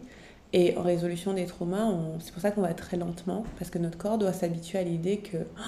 [0.53, 3.99] Et en résolution des traumas, c'est pour ça qu'on va très lentement, parce que notre
[3.99, 5.61] corps doit s'habituer à l'idée que oh,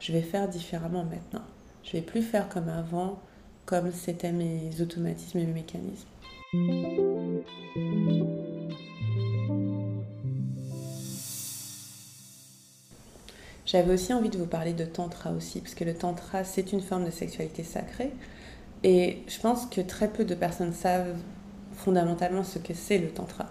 [0.00, 1.44] je vais faire différemment maintenant.
[1.84, 3.20] Je vais plus faire comme avant,
[3.66, 6.08] comme c'était mes automatismes et mes mécanismes.
[13.66, 16.82] J'avais aussi envie de vous parler de tantra aussi, parce que le tantra, c'est une
[16.82, 18.10] forme de sexualité sacrée.
[18.84, 21.14] Et je pense que très peu de personnes savent
[21.74, 23.46] fondamentalement ce que c'est le tantra.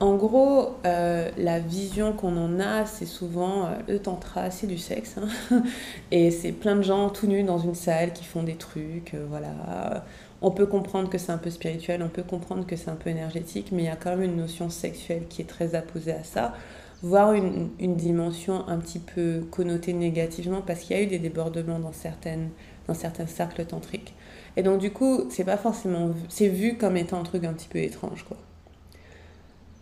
[0.00, 4.78] En gros, euh, la vision qu'on en a, c'est souvent euh, le tantra, c'est du
[4.78, 5.16] sexe.
[5.18, 5.62] Hein.
[6.12, 9.14] et c'est plein de gens tout nus dans une salle qui font des trucs.
[9.14, 10.04] Euh, voilà.
[10.40, 13.10] On peut comprendre que c'est un peu spirituel, on peut comprendre que c'est un peu
[13.10, 16.22] énergétique, mais il y a quand même une notion sexuelle qui est très apposée à
[16.22, 16.54] ça,
[17.02, 21.80] voire une, dimension un petit peu connotée négativement parce qu'il y a eu des débordements
[21.80, 21.90] dans,
[22.86, 24.14] dans certains cercles tantriques.
[24.56, 26.10] Et donc, du coup, c'est pas forcément.
[26.28, 28.36] C'est vu comme étant un truc un petit peu étrange, quoi.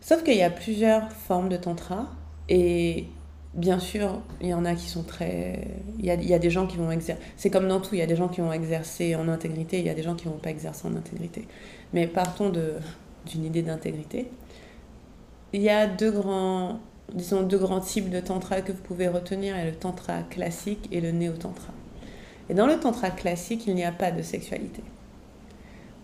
[0.07, 2.07] Sauf qu'il y a plusieurs formes de tantra
[2.49, 3.07] et
[3.55, 5.67] bien sûr, il y en a qui sont très.
[5.99, 7.21] Il y a, des gens qui vont exercer.
[7.37, 9.85] C'est comme dans tout, il y a des gens qui vont exercer en intégrité, il
[9.85, 11.49] y a des gens qui vont pas exercer en intégrité.
[11.93, 14.31] Mais partons d'une idée d'intégrité.
[15.53, 16.79] Il y a deux grands,
[17.13, 20.23] disons, deux grands types de tantra que vous pouvez retenir il y a le tantra
[20.23, 21.73] classique et le néo-tantra.
[22.49, 24.85] Et dans le tantra classique, il n'y a pas de sexualité.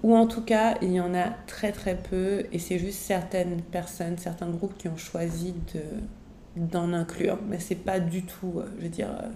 [0.02, 3.62] Ou en tout cas, il y en a très très peu et c'est juste certaines
[3.62, 5.54] personnes, certains groupes qui ont choisi
[6.56, 7.38] d'en inclure.
[7.48, 9.28] Mais c'est pas du tout, euh, je veux dire, euh,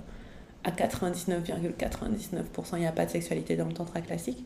[0.65, 2.43] à 99,99%,
[2.75, 4.45] il n'y a pas de sexualité dans le tantra classique.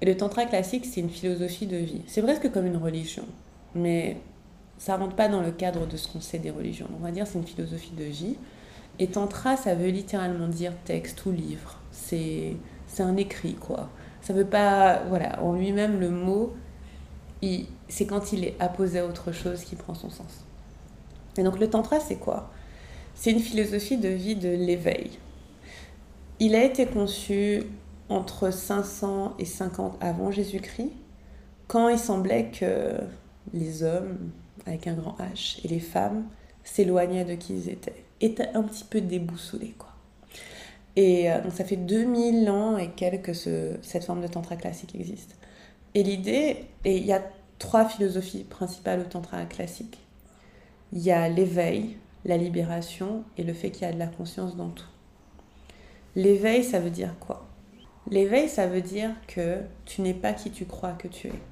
[0.00, 2.02] Et le tantra classique, c'est une philosophie de vie.
[2.06, 3.24] C'est presque comme une religion.
[3.74, 4.16] mais
[4.78, 6.88] ça rentre pas dans le cadre de ce qu'on sait des religions.
[6.98, 8.36] On va dire c'est une philosophie de vie.
[9.00, 11.78] Et tantra, ça veut littéralement dire texte ou livre.
[11.90, 12.56] C'est
[12.98, 13.90] un écrit, quoi.
[14.22, 15.02] Ça veut pas...
[15.08, 16.54] Voilà, en lui-même, le mot,
[17.88, 20.44] c'est quand il est apposé à autre chose qui prend son sens.
[21.36, 22.50] Et donc le tantra, c'est quoi?
[23.14, 25.18] C'est une philosophie de vie de l'éveil.
[26.40, 27.62] Il a été conçu
[28.08, 30.92] entre 500 et 50 avant Jésus-Christ,
[31.66, 32.94] quand il semblait que
[33.52, 34.30] les hommes,
[34.66, 36.24] avec un grand H, et les femmes
[36.64, 39.88] s'éloignaient de qui ils étaient, étaient un petit peu déboussolés, quoi.
[41.00, 44.96] Et euh, donc ça fait 2000 ans et quelques que cette forme de tantra classique
[44.96, 45.36] existe.
[45.94, 47.22] Et l'idée, et il y a
[47.60, 50.00] trois philosophies principales au tantra classique.
[50.92, 54.56] Il y a l'éveil, la libération et le fait qu'il y a de la conscience
[54.56, 54.88] dans tout.
[56.16, 57.46] L'éveil, ça veut dire quoi?
[58.10, 61.42] L'éveil, ça veut dire que tu n'es pas qui tu crois que tu es.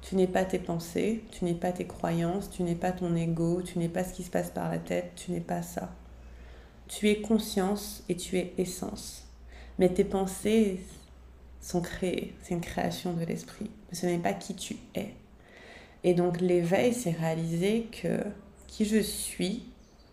[0.00, 3.60] Tu n'es pas tes pensées, tu n'es pas tes croyances, tu n'es pas ton ego,
[3.60, 5.90] tu n'es pas ce qui se passe par la tête, tu n'es pas ça.
[6.90, 9.24] Tu es conscience et tu es essence.
[9.78, 10.80] Mais tes pensées
[11.60, 13.70] sont créées, c'est une création de l'esprit.
[13.92, 15.14] Ce n'est pas qui tu es.
[16.02, 18.24] Et donc l'éveil, c'est réaliser que
[18.66, 19.66] qui je suis,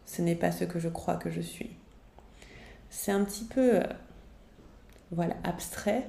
[0.05, 1.71] ce n'est pas ce que je crois que je suis.
[2.91, 3.83] C'est un petit peu euh,
[5.11, 6.05] voilà, abstrait,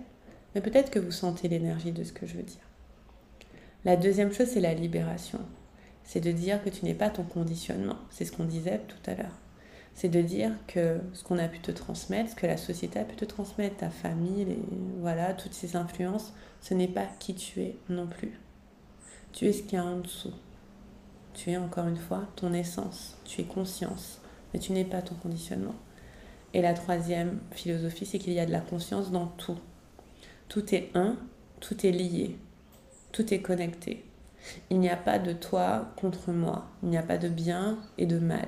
[0.54, 2.68] mais peut-être que vous sentez l'énergie de ce que je veux dire.
[3.87, 5.40] La deuxième chose, c'est la libération.
[6.04, 7.96] C'est de dire que tu n'es pas ton conditionnement.
[8.11, 9.38] C'est ce qu'on disait tout à l'heure.
[9.99, 13.05] C'est de dire que ce qu'on a pu te transmettre, ce que la société a
[13.05, 14.63] pu te transmettre, ta famille, les,
[15.01, 18.39] voilà, toutes ces influences, ce n'est pas qui tu es non plus.
[19.33, 20.35] Tu es ce qu'il y a en dessous.
[21.35, 24.21] Tu es encore une fois ton essence, tu es conscience,
[24.55, 25.75] mais tu n'es pas ton conditionnement.
[26.55, 29.59] Et la troisième philosophie, c'est qu'il y a de la conscience dans tout.
[30.49, 31.17] Tout est un,
[31.59, 32.39] tout est lié,
[33.11, 34.05] tout est connecté.
[34.71, 38.07] Il n'y a pas de toi contre moi, il n'y a pas de bien et
[38.07, 38.47] de mal,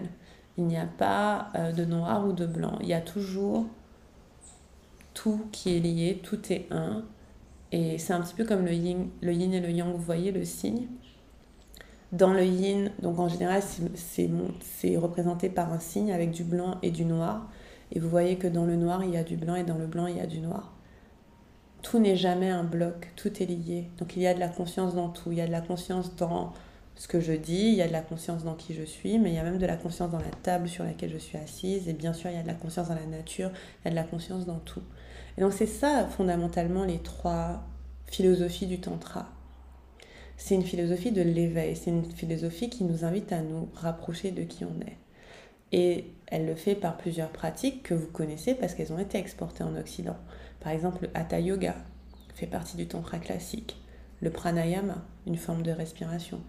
[0.57, 3.67] il n'y a pas euh, de noir ou de blanc, il y a toujours
[5.15, 7.03] tout qui est lié, tout est un.
[7.73, 10.33] Et c'est un petit peu comme le yin, le yin et le yang, vous voyez
[10.33, 10.87] le signe?
[12.13, 13.63] Dans le yin, donc en général,
[13.95, 17.49] c'est représenté par un signe avec du blanc et du noir.
[17.93, 19.87] Et vous voyez que dans le noir, il y a du blanc et dans le
[19.87, 20.73] blanc, il y a du noir.
[21.83, 23.89] Tout n'est jamais un bloc, tout est lié.
[23.99, 25.33] Donc il y a de la conscience dans tout.
[25.33, 26.53] Il y a de la conscience dans
[26.97, 29.31] ce que je dis, il y a de la conscience dans qui je suis, mais
[29.31, 31.89] il y a même de la conscience dans la table sur laquelle je suis assise.
[31.89, 33.51] Et bien sûr, il y a de la conscience dans la nature,
[33.81, 34.83] il y a de la conscience dans tout.
[35.39, 37.63] Et donc c'est ça fondamentalement les trois
[38.07, 39.31] philosophies du tantra.
[40.37, 44.43] C'est une philosophie de l'éveil, c'est une philosophie qui nous invite à nous rapprocher de
[44.43, 44.97] qui on est.
[45.73, 49.63] Et elle le fait par plusieurs pratiques que vous connaissez parce qu'elles ont été exportées
[49.63, 50.17] en Occident.
[50.61, 51.77] Par exemple, le Hatha Yoga
[52.35, 53.77] fait partie du Tantra classique.
[54.21, 56.41] Le Pranayama, une forme de respiration,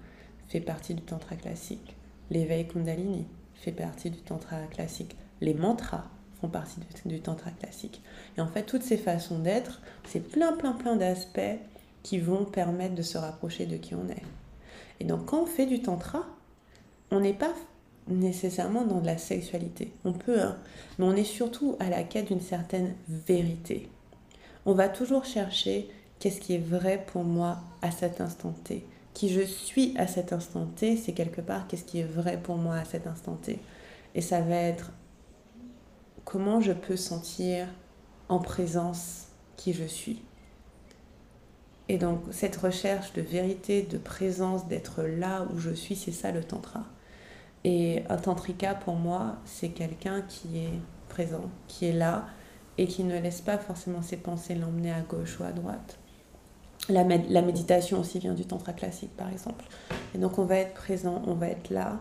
[0.52, 1.96] fait partie du Tantra classique.
[2.30, 5.16] L'éveil Kundalini fait partie du Tantra classique.
[5.40, 6.04] Les mantras
[6.42, 8.02] font partie du, Tantra classique.
[8.38, 11.40] Et en fait, toutes ces façons d'être, c'est plein, plein, plein d'aspects
[12.04, 14.24] qui vont permettre de se rapprocher de qui on est.
[15.00, 16.26] Et donc, quand on fait du Tantra,
[17.12, 17.54] on n'est pas
[18.08, 19.94] nécessairement dans de la sexualité.
[20.04, 20.58] On peut, hein,
[21.00, 23.88] mais on est surtout à la quête d'une certaine vérité.
[24.66, 28.86] On va toujours chercher qu'est-ce qui est vrai pour moi à cet instant T.
[29.14, 32.58] Qui je suis à cet instant T, c'est quelque part qu'est-ce qui est vrai pour
[32.58, 33.60] moi à cet instant T.
[34.16, 34.92] Et ça va être
[36.26, 37.68] comment je peux sentir
[38.30, 40.22] en présence qui je suis.
[41.90, 46.32] Et donc cette recherche de vérité, de présence, d'être là où je suis, c'est ça
[46.32, 46.86] le tantra.
[47.64, 52.28] Et un tantrika, pour moi, c'est quelqu'un qui est présent, qui est là
[52.78, 56.00] et qui ne laisse pas forcément ses pensées l'emmener à gauche ou à droite.
[56.90, 59.66] La, la, méditation aussi vient du tantra classique, par exemple.
[60.16, 62.00] Et donc, on va être présent, on va être là.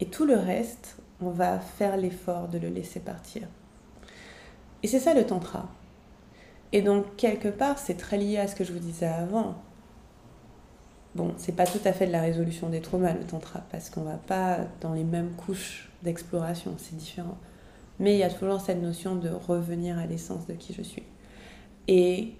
[0.00, 3.48] Et tout le reste, on va faire l'effort de le laisser partir.
[4.82, 5.68] Et c'est ça le tantra.
[6.72, 9.56] Et donc, quelque part, c'est très lié à ce que je vous disais avant.
[11.14, 14.02] Bon, c'est pas tout à fait de la résolution des traumas le tantra, parce qu'on
[14.02, 17.38] va pas dans les mêmes couches d'exploration, c'est différent.
[17.98, 21.02] Mais il y a toujours cette notion de revenir à l'essence de qui je suis.
[21.88, 22.34] Et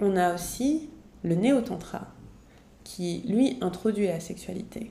[0.00, 0.90] on a aussi
[1.22, 2.08] le néo-tantra,
[2.84, 4.90] qui lui introduit la sexualité.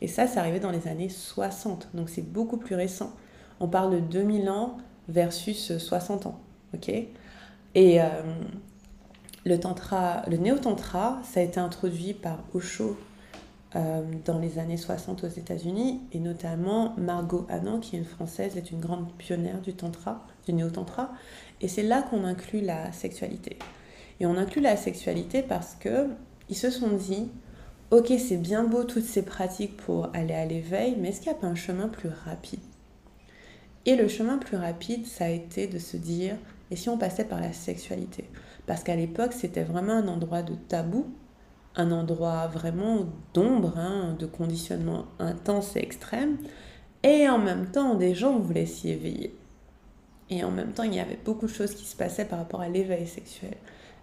[0.00, 3.12] Et ça, c'est arrivé dans les années 60, donc c'est beaucoup plus récent.
[3.60, 6.40] On parle de 2000 ans versus 60 ans,
[6.74, 6.88] ok?
[6.88, 8.06] Et euh,
[9.44, 12.96] le, tantra, le néo-tantra, ça a été introduit par Osho
[13.76, 18.56] euh, dans les années 60 aux États-Unis, et notamment Margot Anand, qui est une française,
[18.56, 21.12] est une grande pionnière du tantra, du néo-tantra,
[21.60, 23.58] et c'est là qu'on inclut la sexualité.
[24.20, 26.08] Et on inclut la sexualité parce que
[26.48, 27.28] ils se sont dit,
[27.90, 31.38] ok, c'est bien beau toutes ces pratiques pour aller à l'éveil, mais est-ce qu'il n'y
[31.38, 32.60] a pas un chemin plus rapide?
[33.86, 36.36] Et le chemin plus rapide, ça a été de se dire,
[36.70, 38.24] et si on passait par la sexualité?
[38.66, 41.06] Parce qu'à l'époque, c'était vraiment un endroit de tabou,
[41.76, 46.38] un endroit vraiment d'ombre, hein, de conditionnement intense et extrême,
[47.02, 49.34] et en même temps, des gens voulaient s'y éveiller.
[50.28, 52.60] Et en même temps, il y avait beaucoup de choses qui se passaient par rapport
[52.60, 53.56] à l'éveil sexuel.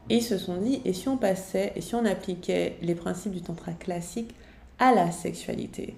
[0.09, 3.31] Et ils se sont dit, et si on passait, et si on appliquait les principes
[3.31, 4.35] du tantra classique
[4.77, 5.95] à la sexualité?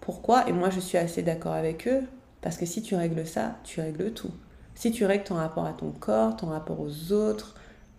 [0.00, 0.48] Pourquoi?
[0.48, 2.02] Et moi, je suis assez d'accord avec eux,
[2.40, 4.30] parce que si tu règles ça, tu règles tout.
[4.74, 7.54] Si tu règles ton rapport à ton corps, ton rapport aux autres,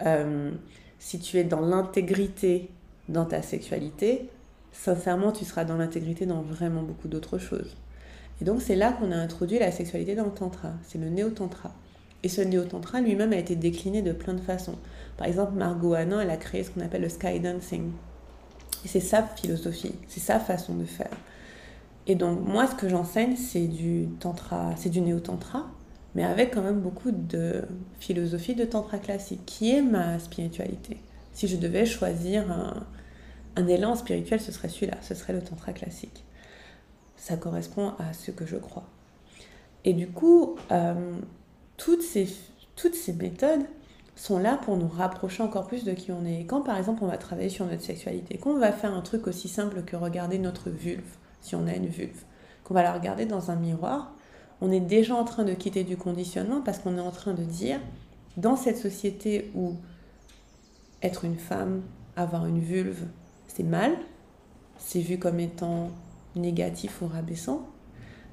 [0.05, 0.51] euh,
[0.97, 2.69] si tu es dans l'intégrité
[3.07, 4.29] dans ta sexualité,
[4.71, 7.77] sincèrement, tu seras dans l'intégrité dans vraiment beaucoup d'autres choses.
[8.41, 10.71] Et donc, c'est là qu'on a introduit la sexualité dans le tantra.
[10.83, 11.71] C'est le néo-tantra.
[12.23, 14.77] Et ce néo-tantra lui-même a été décliné de plein de façons.
[15.17, 17.91] Par exemple, Margot Hanan, elle a créé ce qu'on appelle le sky dancing.
[18.86, 21.12] C'est sa philosophie, c'est sa façon de faire.
[22.07, 25.67] Et donc, moi, ce que j'enseigne, c'est du tantra, c'est du néo-tantra,
[26.15, 27.62] mais avec quand même beaucoup de
[27.99, 30.97] philosophie de tantra classique, qui est ma spiritualité.
[31.31, 32.86] Si je devais choisir un,
[33.55, 36.23] un élan spirituel, ce serait celui-là, ce serait le tantra classique.
[37.15, 38.86] Ça correspond à ce que je crois.
[39.86, 40.93] Et du coup, euh,
[41.84, 42.30] toutes ces,
[42.78, 43.65] toutes ces méthodes
[44.15, 46.46] sont là pour nous rapprocher encore plus de qui on est.
[46.46, 49.50] quand par exemple on va travailler sur notre sexualité, qu'on va faire un truc aussi
[49.50, 52.24] simple que regarder notre vulve, si on a une vulve,
[52.63, 54.13] qu'on va la regarder dans un miroir,
[54.62, 57.43] on est déjà en train de quitter du conditionnement parce qu'on est en train de
[57.43, 57.82] dire,
[58.38, 59.76] dans cette société où
[61.02, 61.82] être une femme,
[62.15, 63.08] avoir une vulve,
[63.48, 63.91] c'est mal,
[64.78, 65.89] c'est vu comme étant
[66.38, 67.67] négatif ou rabaissant,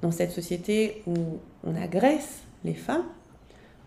[0.03, 1.17] dans cette société où
[1.65, 3.05] on agresse les femmes,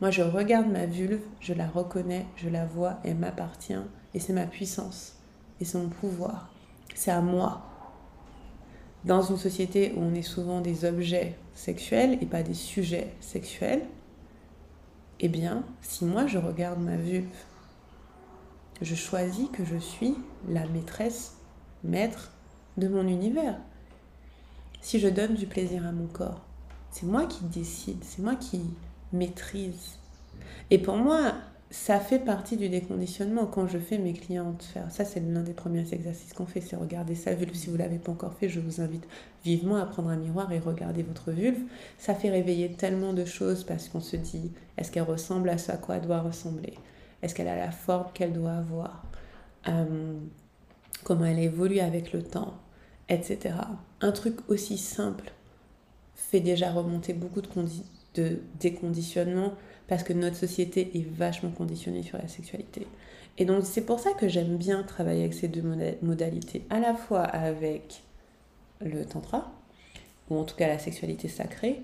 [0.03, 3.79] moi, je regarde ma vulve, je la reconnais, je la vois, elle m'appartient,
[4.13, 5.15] et c'est ma puissance,
[5.61, 6.49] et c'est mon pouvoir.
[6.93, 7.61] C'est à moi.
[9.05, 13.83] Dans une société où on est souvent des objets sexuels et pas des sujets sexuels,
[15.21, 17.29] eh bien, si moi je regarde ma vulve,
[18.81, 20.17] je choisis que je suis
[20.49, 21.37] la maîtresse,
[21.85, 22.33] maître
[22.75, 23.55] de mon univers.
[24.81, 26.41] Si je donne du plaisir à mon corps,
[26.91, 28.59] c'est moi qui décide, c'est moi qui
[29.13, 29.97] maîtrise.
[30.69, 31.34] Et pour moi,
[31.69, 34.91] ça fait partie du déconditionnement quand je fais mes clientes faire.
[34.91, 37.56] Ça, c'est l'un des premiers exercices qu'on fait, c'est regarder sa vulve.
[37.56, 39.08] Si vous ne l'avez pas encore fait, je vous invite
[39.43, 41.62] vivement à prendre un miroir et regarder votre vulve.
[41.97, 45.71] Ça fait réveiller tellement de choses parce qu'on se dit, est-ce qu'elle ressemble à ce
[45.71, 46.73] à quoi elle doit ressembler?
[47.21, 49.04] Est-ce qu'elle a la forme qu'elle doit avoir?
[49.67, 50.13] Euh,
[51.04, 52.54] Comment elle évolue avec le temps
[53.10, 53.56] Etc.
[53.99, 55.34] Un truc aussi simple
[56.15, 57.49] fait déjà remonter beaucoup de,
[58.15, 59.54] de déconditionnement
[59.88, 62.88] parce que notre société est vachement conditionnée sur la sexualité.
[63.38, 65.63] Et donc c'est pour ça que j'aime bien travailler avec ces deux
[66.02, 68.04] modalités, à la fois avec
[68.82, 69.52] le tantra,
[70.30, 71.82] ou en tout cas la sexualité sacrée,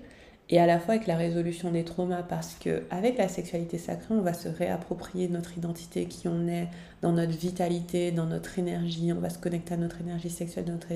[0.48, 4.14] et à la fois avec la résolution des traumas, parce que avec la sexualité sacrée,
[4.14, 6.66] on va se réapproprier notre identité, qui on est,
[7.02, 10.88] dans notre vitalité, dans notre énergie, on va se connecter à notre énergie sexuelle, notre,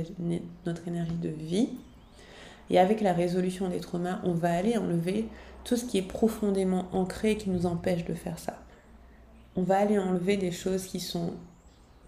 [0.67, 1.69] notre énergie de vie.
[2.71, 5.29] Et avec la résolution des traumas, on va aller enlever
[5.65, 8.55] tout ce qui est profondément ancré et qui nous empêche de faire ça.
[9.57, 11.35] On va aller enlever des choses qui sont,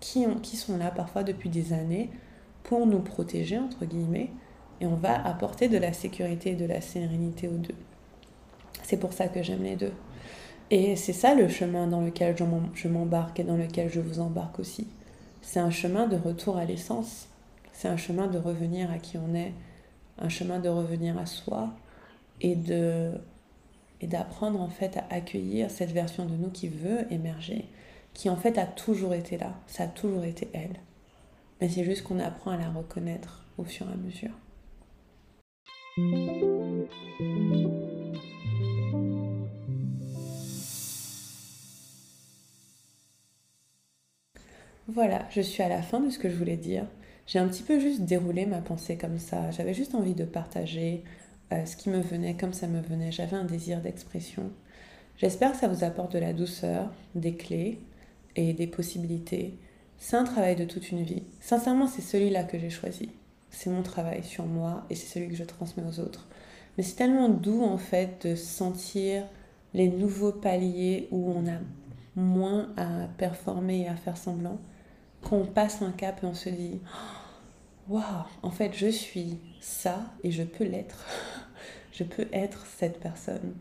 [0.01, 2.11] qui, qui sont là parfois depuis des années
[2.64, 4.31] pour nous protéger, entre guillemets,
[4.81, 7.75] et on va apporter de la sécurité et de la sérénité aux deux.
[8.83, 9.92] C'est pour ça que j'aime les deux.
[10.71, 12.37] Et c'est ça le chemin dans lequel
[12.75, 14.88] je m'embarque et dans lequel je vous embarque aussi.
[15.40, 17.29] C'est un chemin de retour à l'essence.
[17.73, 19.53] C'est un chemin de revenir à qui on est,
[20.18, 21.70] un chemin de revenir à soi
[22.40, 23.12] et de
[24.00, 27.64] et d'apprendre en fait à accueillir cette version de nous qui veut émerger,
[28.12, 30.76] qui en fait a toujours été là, ça a toujours été elle.
[31.61, 34.33] Mais c'est juste qu'on apprend à la reconnaître au fur et à mesure.
[44.88, 46.86] Voilà, je suis à la fin de ce que je voulais dire.
[47.27, 49.51] J'ai un petit peu juste déroulé ma pensée comme ça.
[49.51, 51.03] J'avais juste envie de partager
[51.53, 53.12] euh, ce qui me venait comme ça me venait.
[53.12, 54.51] J'avais un désir d'expression.
[55.16, 57.81] J'espère que ça vous apporte de la douceur, des clés
[58.37, 59.59] et des possibilités.
[59.99, 61.22] C'est un travail de toute une vie.
[61.41, 63.11] Sincèrement, c'est celui-là que j'ai choisi.
[63.51, 66.29] C'est mon travail sur moi et c'est celui que je transmets aux autres.
[66.77, 69.24] Mais c'est tellement doux en fait de sentir
[69.72, 71.59] les nouveaux paliers où on a
[72.14, 74.59] moins à performer et à faire semblant,
[75.29, 76.81] qu'on passe un cap et on se dit
[77.89, 78.03] waouh,
[78.43, 81.05] en fait, je suis ça et je peux l'être.
[81.93, 83.55] je peux être cette personne.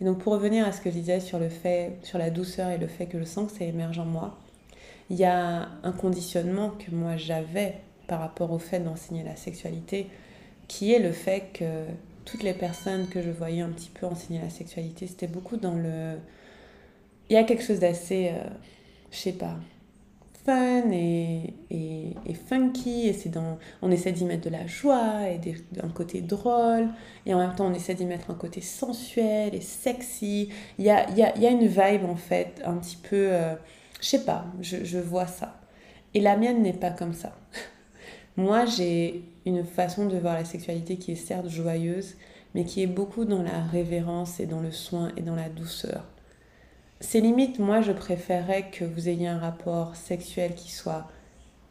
[0.00, 2.68] Et donc, pour revenir à ce que je disais sur le fait, sur la douceur
[2.68, 4.38] et le fait que je sens que ça émerge en moi,
[5.08, 7.76] il y a un conditionnement que moi j'avais
[8.08, 10.08] par rapport au fait d'enseigner la sexualité,
[10.68, 11.84] qui est le fait que
[12.24, 15.74] toutes les personnes que je voyais un petit peu enseigner la sexualité, c'était beaucoup dans
[15.74, 16.18] le...
[17.30, 18.48] Il y a quelque chose d'assez, euh,
[19.10, 19.56] je sais pas,
[20.46, 23.58] fun et, et, funky, et c'est dans...
[23.82, 25.40] On essaie d'y mettre de la joie et
[25.72, 26.88] d'un côté drôle,
[27.26, 30.48] et en même temps on essaie d'y mettre un côté sensuel et sexy.
[30.78, 33.28] Il y a, y, a, y a, une vibe en fait, un petit peu...
[33.32, 33.54] Euh,
[34.00, 35.58] je sais pas, je vois ça.
[36.16, 37.36] Et la mienne n'est pas comme ça.
[38.38, 42.14] Moi, j'ai une façon de voir la sexualité qui est certes joyeuse,
[42.54, 46.04] mais qui est beaucoup dans la révérence et dans le soin et dans la douceur.
[47.00, 51.06] C'est limite, moi, je préférerais que vous ayez un rapport sexuel qui soit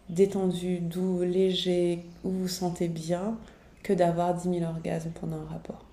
[0.09, 3.37] détendu, doux, léger, où vous vous sentez bien,
[3.81, 5.85] que d'avoir 10 000 orgasmes pendant un rapport.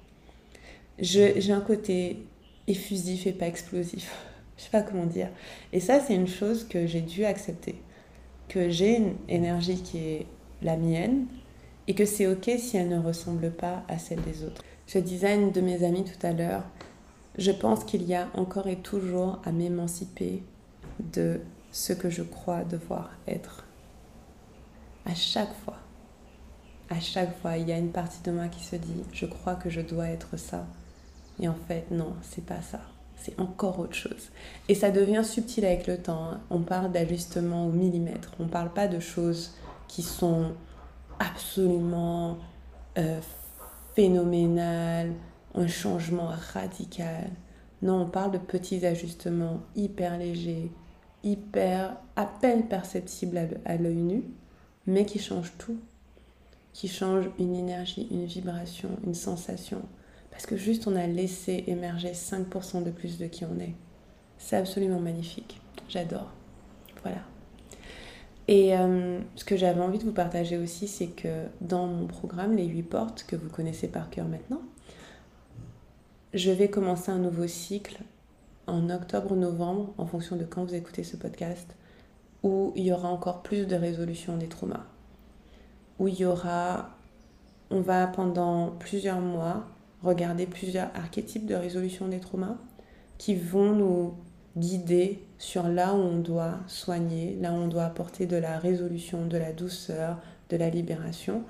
[0.98, 2.26] J'ai un côté
[2.66, 4.14] effusif et pas explosif.
[4.58, 5.28] Je sais pas comment dire.
[5.72, 7.76] Et ça, c'est une chose que j'ai dû accepter.
[8.48, 10.26] Que j'ai une énergie qui est
[10.60, 11.26] la mienne
[11.88, 14.62] et que c'est ok si elle ne ressemble pas à celle des autres.
[14.86, 16.64] Je une de mes amies tout à l'heure,
[17.38, 20.42] je pense qu'il y a encore et toujours à m'émanciper
[21.00, 23.64] de ce que je crois devoir être.
[25.06, 25.78] À chaque fois,
[26.90, 29.54] à chaque fois, il y a une partie de moi qui se dit, je crois
[29.54, 30.66] que je dois être ça.
[31.40, 32.80] Et en fait, non, c'est pas ça.
[33.16, 34.30] C'est encore autre chose.
[34.68, 36.24] Et ça devient subtil avec le temps.
[36.24, 36.40] Hein.
[36.50, 38.32] On parle d'ajustement au millimètre.
[38.40, 39.52] On parle pas de choses
[39.88, 40.52] qui sont
[41.18, 42.36] absolument
[42.98, 43.20] euh,
[43.94, 45.12] phénoménales,
[45.54, 47.30] un changement radical.
[47.82, 50.70] Non, on parle de petits ajustements hyper légers,
[51.24, 54.24] hyper à peine perceptibles à l'œil nu,
[54.86, 55.78] mais qui changent tout.
[56.72, 59.82] Qui changent une énergie, une vibration, une sensation.
[60.30, 63.74] Parce que juste on a laissé émerger 5% de plus de qui on est.
[64.38, 65.60] C'est absolument magnifique.
[65.88, 66.32] J'adore.
[67.02, 67.18] Voilà.
[68.48, 72.56] Et euh, ce que j'avais envie de vous partager aussi, c'est que dans mon programme
[72.56, 74.62] Les 8 portes, que vous connaissez par cœur maintenant,
[76.34, 77.98] je vais commencer un nouveau cycle
[78.66, 81.76] en octobre ou novembre, en fonction de quand vous écoutez ce podcast,
[82.42, 84.86] où il y aura encore plus de résolution des traumas.
[85.98, 86.96] Où il y aura,
[87.70, 89.66] on va pendant plusieurs mois
[90.02, 92.56] regarder plusieurs archétypes de résolution des traumas
[93.18, 94.14] qui vont nous
[94.56, 99.26] guider sur là où on doit soigner, là où on doit apporter de la résolution,
[99.26, 100.18] de la douceur,
[100.50, 101.44] de la libération.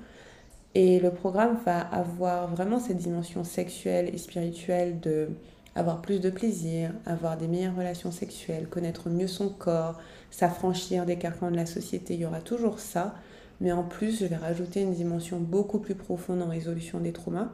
[0.75, 5.29] Et le programme va avoir vraiment cette dimension sexuelle et spirituelle de
[5.75, 9.99] avoir plus de plaisir, avoir des meilleures relations sexuelles, connaître mieux son corps,
[10.29, 12.13] s'affranchir des carcans de la société.
[12.13, 13.15] Il y aura toujours ça,
[13.59, 17.49] mais en plus, je vais rajouter une dimension beaucoup plus profonde en résolution des traumas.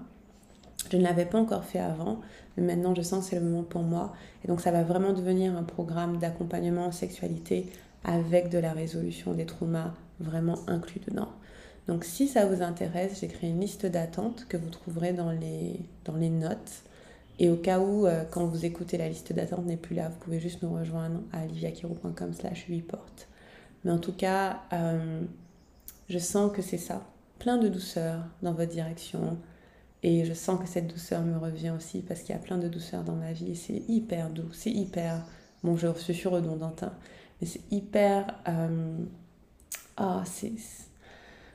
[0.92, 2.20] Je ne l'avais pas encore fait avant,
[2.58, 4.14] mais maintenant je sens que c'est le moment pour moi.
[4.44, 7.68] Et donc ça va vraiment devenir un programme d'accompagnement en sexualité
[8.04, 11.30] avec de la résolution des traumas vraiment inclus dedans.
[11.90, 15.80] Donc si ça vous intéresse, j'ai créé une liste d'attente que vous trouverez dans les,
[16.06, 16.84] dans les notes.
[17.40, 20.18] Et au cas où, euh, quand vous écoutez la liste d'attente n'est plus là, vous
[20.20, 23.28] pouvez juste nous rejoindre à liviakiro.com slash 8 portes.
[23.84, 25.22] Mais en tout cas, euh,
[26.10, 27.02] je sens que c'est ça.
[27.40, 29.40] Plein de douceur dans votre direction,
[30.04, 32.68] et je sens que cette douceur me revient aussi parce qu'il y a plein de
[32.68, 33.56] douceur dans ma vie.
[33.56, 35.26] C'est hyper doux, c'est hyper.
[35.64, 36.94] Bon, je suis redondante, hein,
[37.42, 38.28] mais c'est hyper.
[38.48, 38.96] Euh,
[39.98, 40.52] ah, c'est.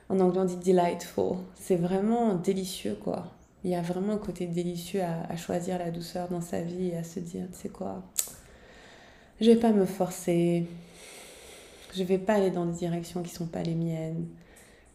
[0.09, 1.37] En anglais, on dit delightful.
[1.55, 3.31] C'est vraiment délicieux, quoi.
[3.63, 6.97] Il y a vraiment un côté délicieux à, choisir la douceur dans sa vie et
[6.97, 8.03] à se dire, tu sais quoi,
[9.41, 10.67] je vais pas me forcer.
[11.95, 14.27] Je vais pas aller dans des directions qui sont pas les miennes.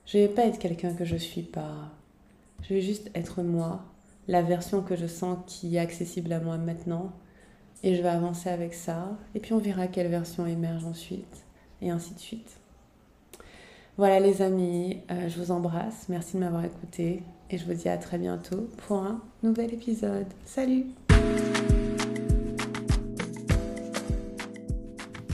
[0.06, 1.90] Je vais pas être quelqu'un que je suis pas
[2.62, 3.84] je vais juste être moi,
[4.28, 7.12] la version que je sens qui est accessible à moi maintenant.
[7.82, 9.16] Et je vais avancer avec ça.
[9.34, 11.44] Et puis on verra quelle version émerge ensuite.
[11.80, 12.58] Et ainsi de suite.
[14.00, 16.06] Voilà les amis, euh, je vous embrasse.
[16.08, 17.22] Merci de m'avoir écouté.
[17.50, 20.24] Et je vous dis à très bientôt pour un nouvel épisode.
[20.46, 20.86] Salut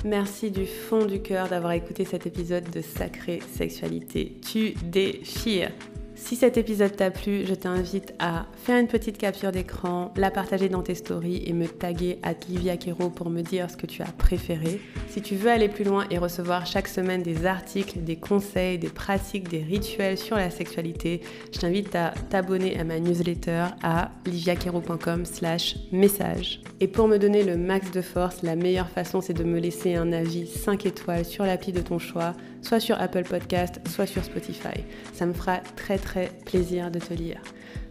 [0.05, 4.37] Merci du fond du cœur d'avoir écouté cet épisode de Sacrée Sexualité.
[4.45, 5.71] Tu déchires
[6.17, 10.69] si cet épisode t'a plu, je t'invite à faire une petite capture d'écran, la partager
[10.69, 14.03] dans tes stories et me taguer à Livia Kero pour me dire ce que tu
[14.03, 14.81] as préféré.
[15.09, 18.89] Si tu veux aller plus loin et recevoir chaque semaine des articles, des conseils, des
[18.89, 21.21] pratiques, des rituels sur la sexualité,
[21.53, 26.61] je t'invite à t'abonner à ma newsletter à liviakero.com slash message.
[26.81, 29.97] Et pour me donner le max de force, la meilleure façon c'est de me laisser
[29.97, 32.33] un avis 5 étoiles sur l'appli de ton choix,
[32.67, 34.83] soit sur Apple Podcast, soit sur Spotify.
[35.13, 37.41] Ça me fera très très plaisir de te lire.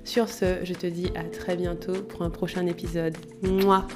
[0.04, 3.16] Sur ce, je te dis à très bientôt pour un prochain épisode.
[3.42, 3.88] Moi.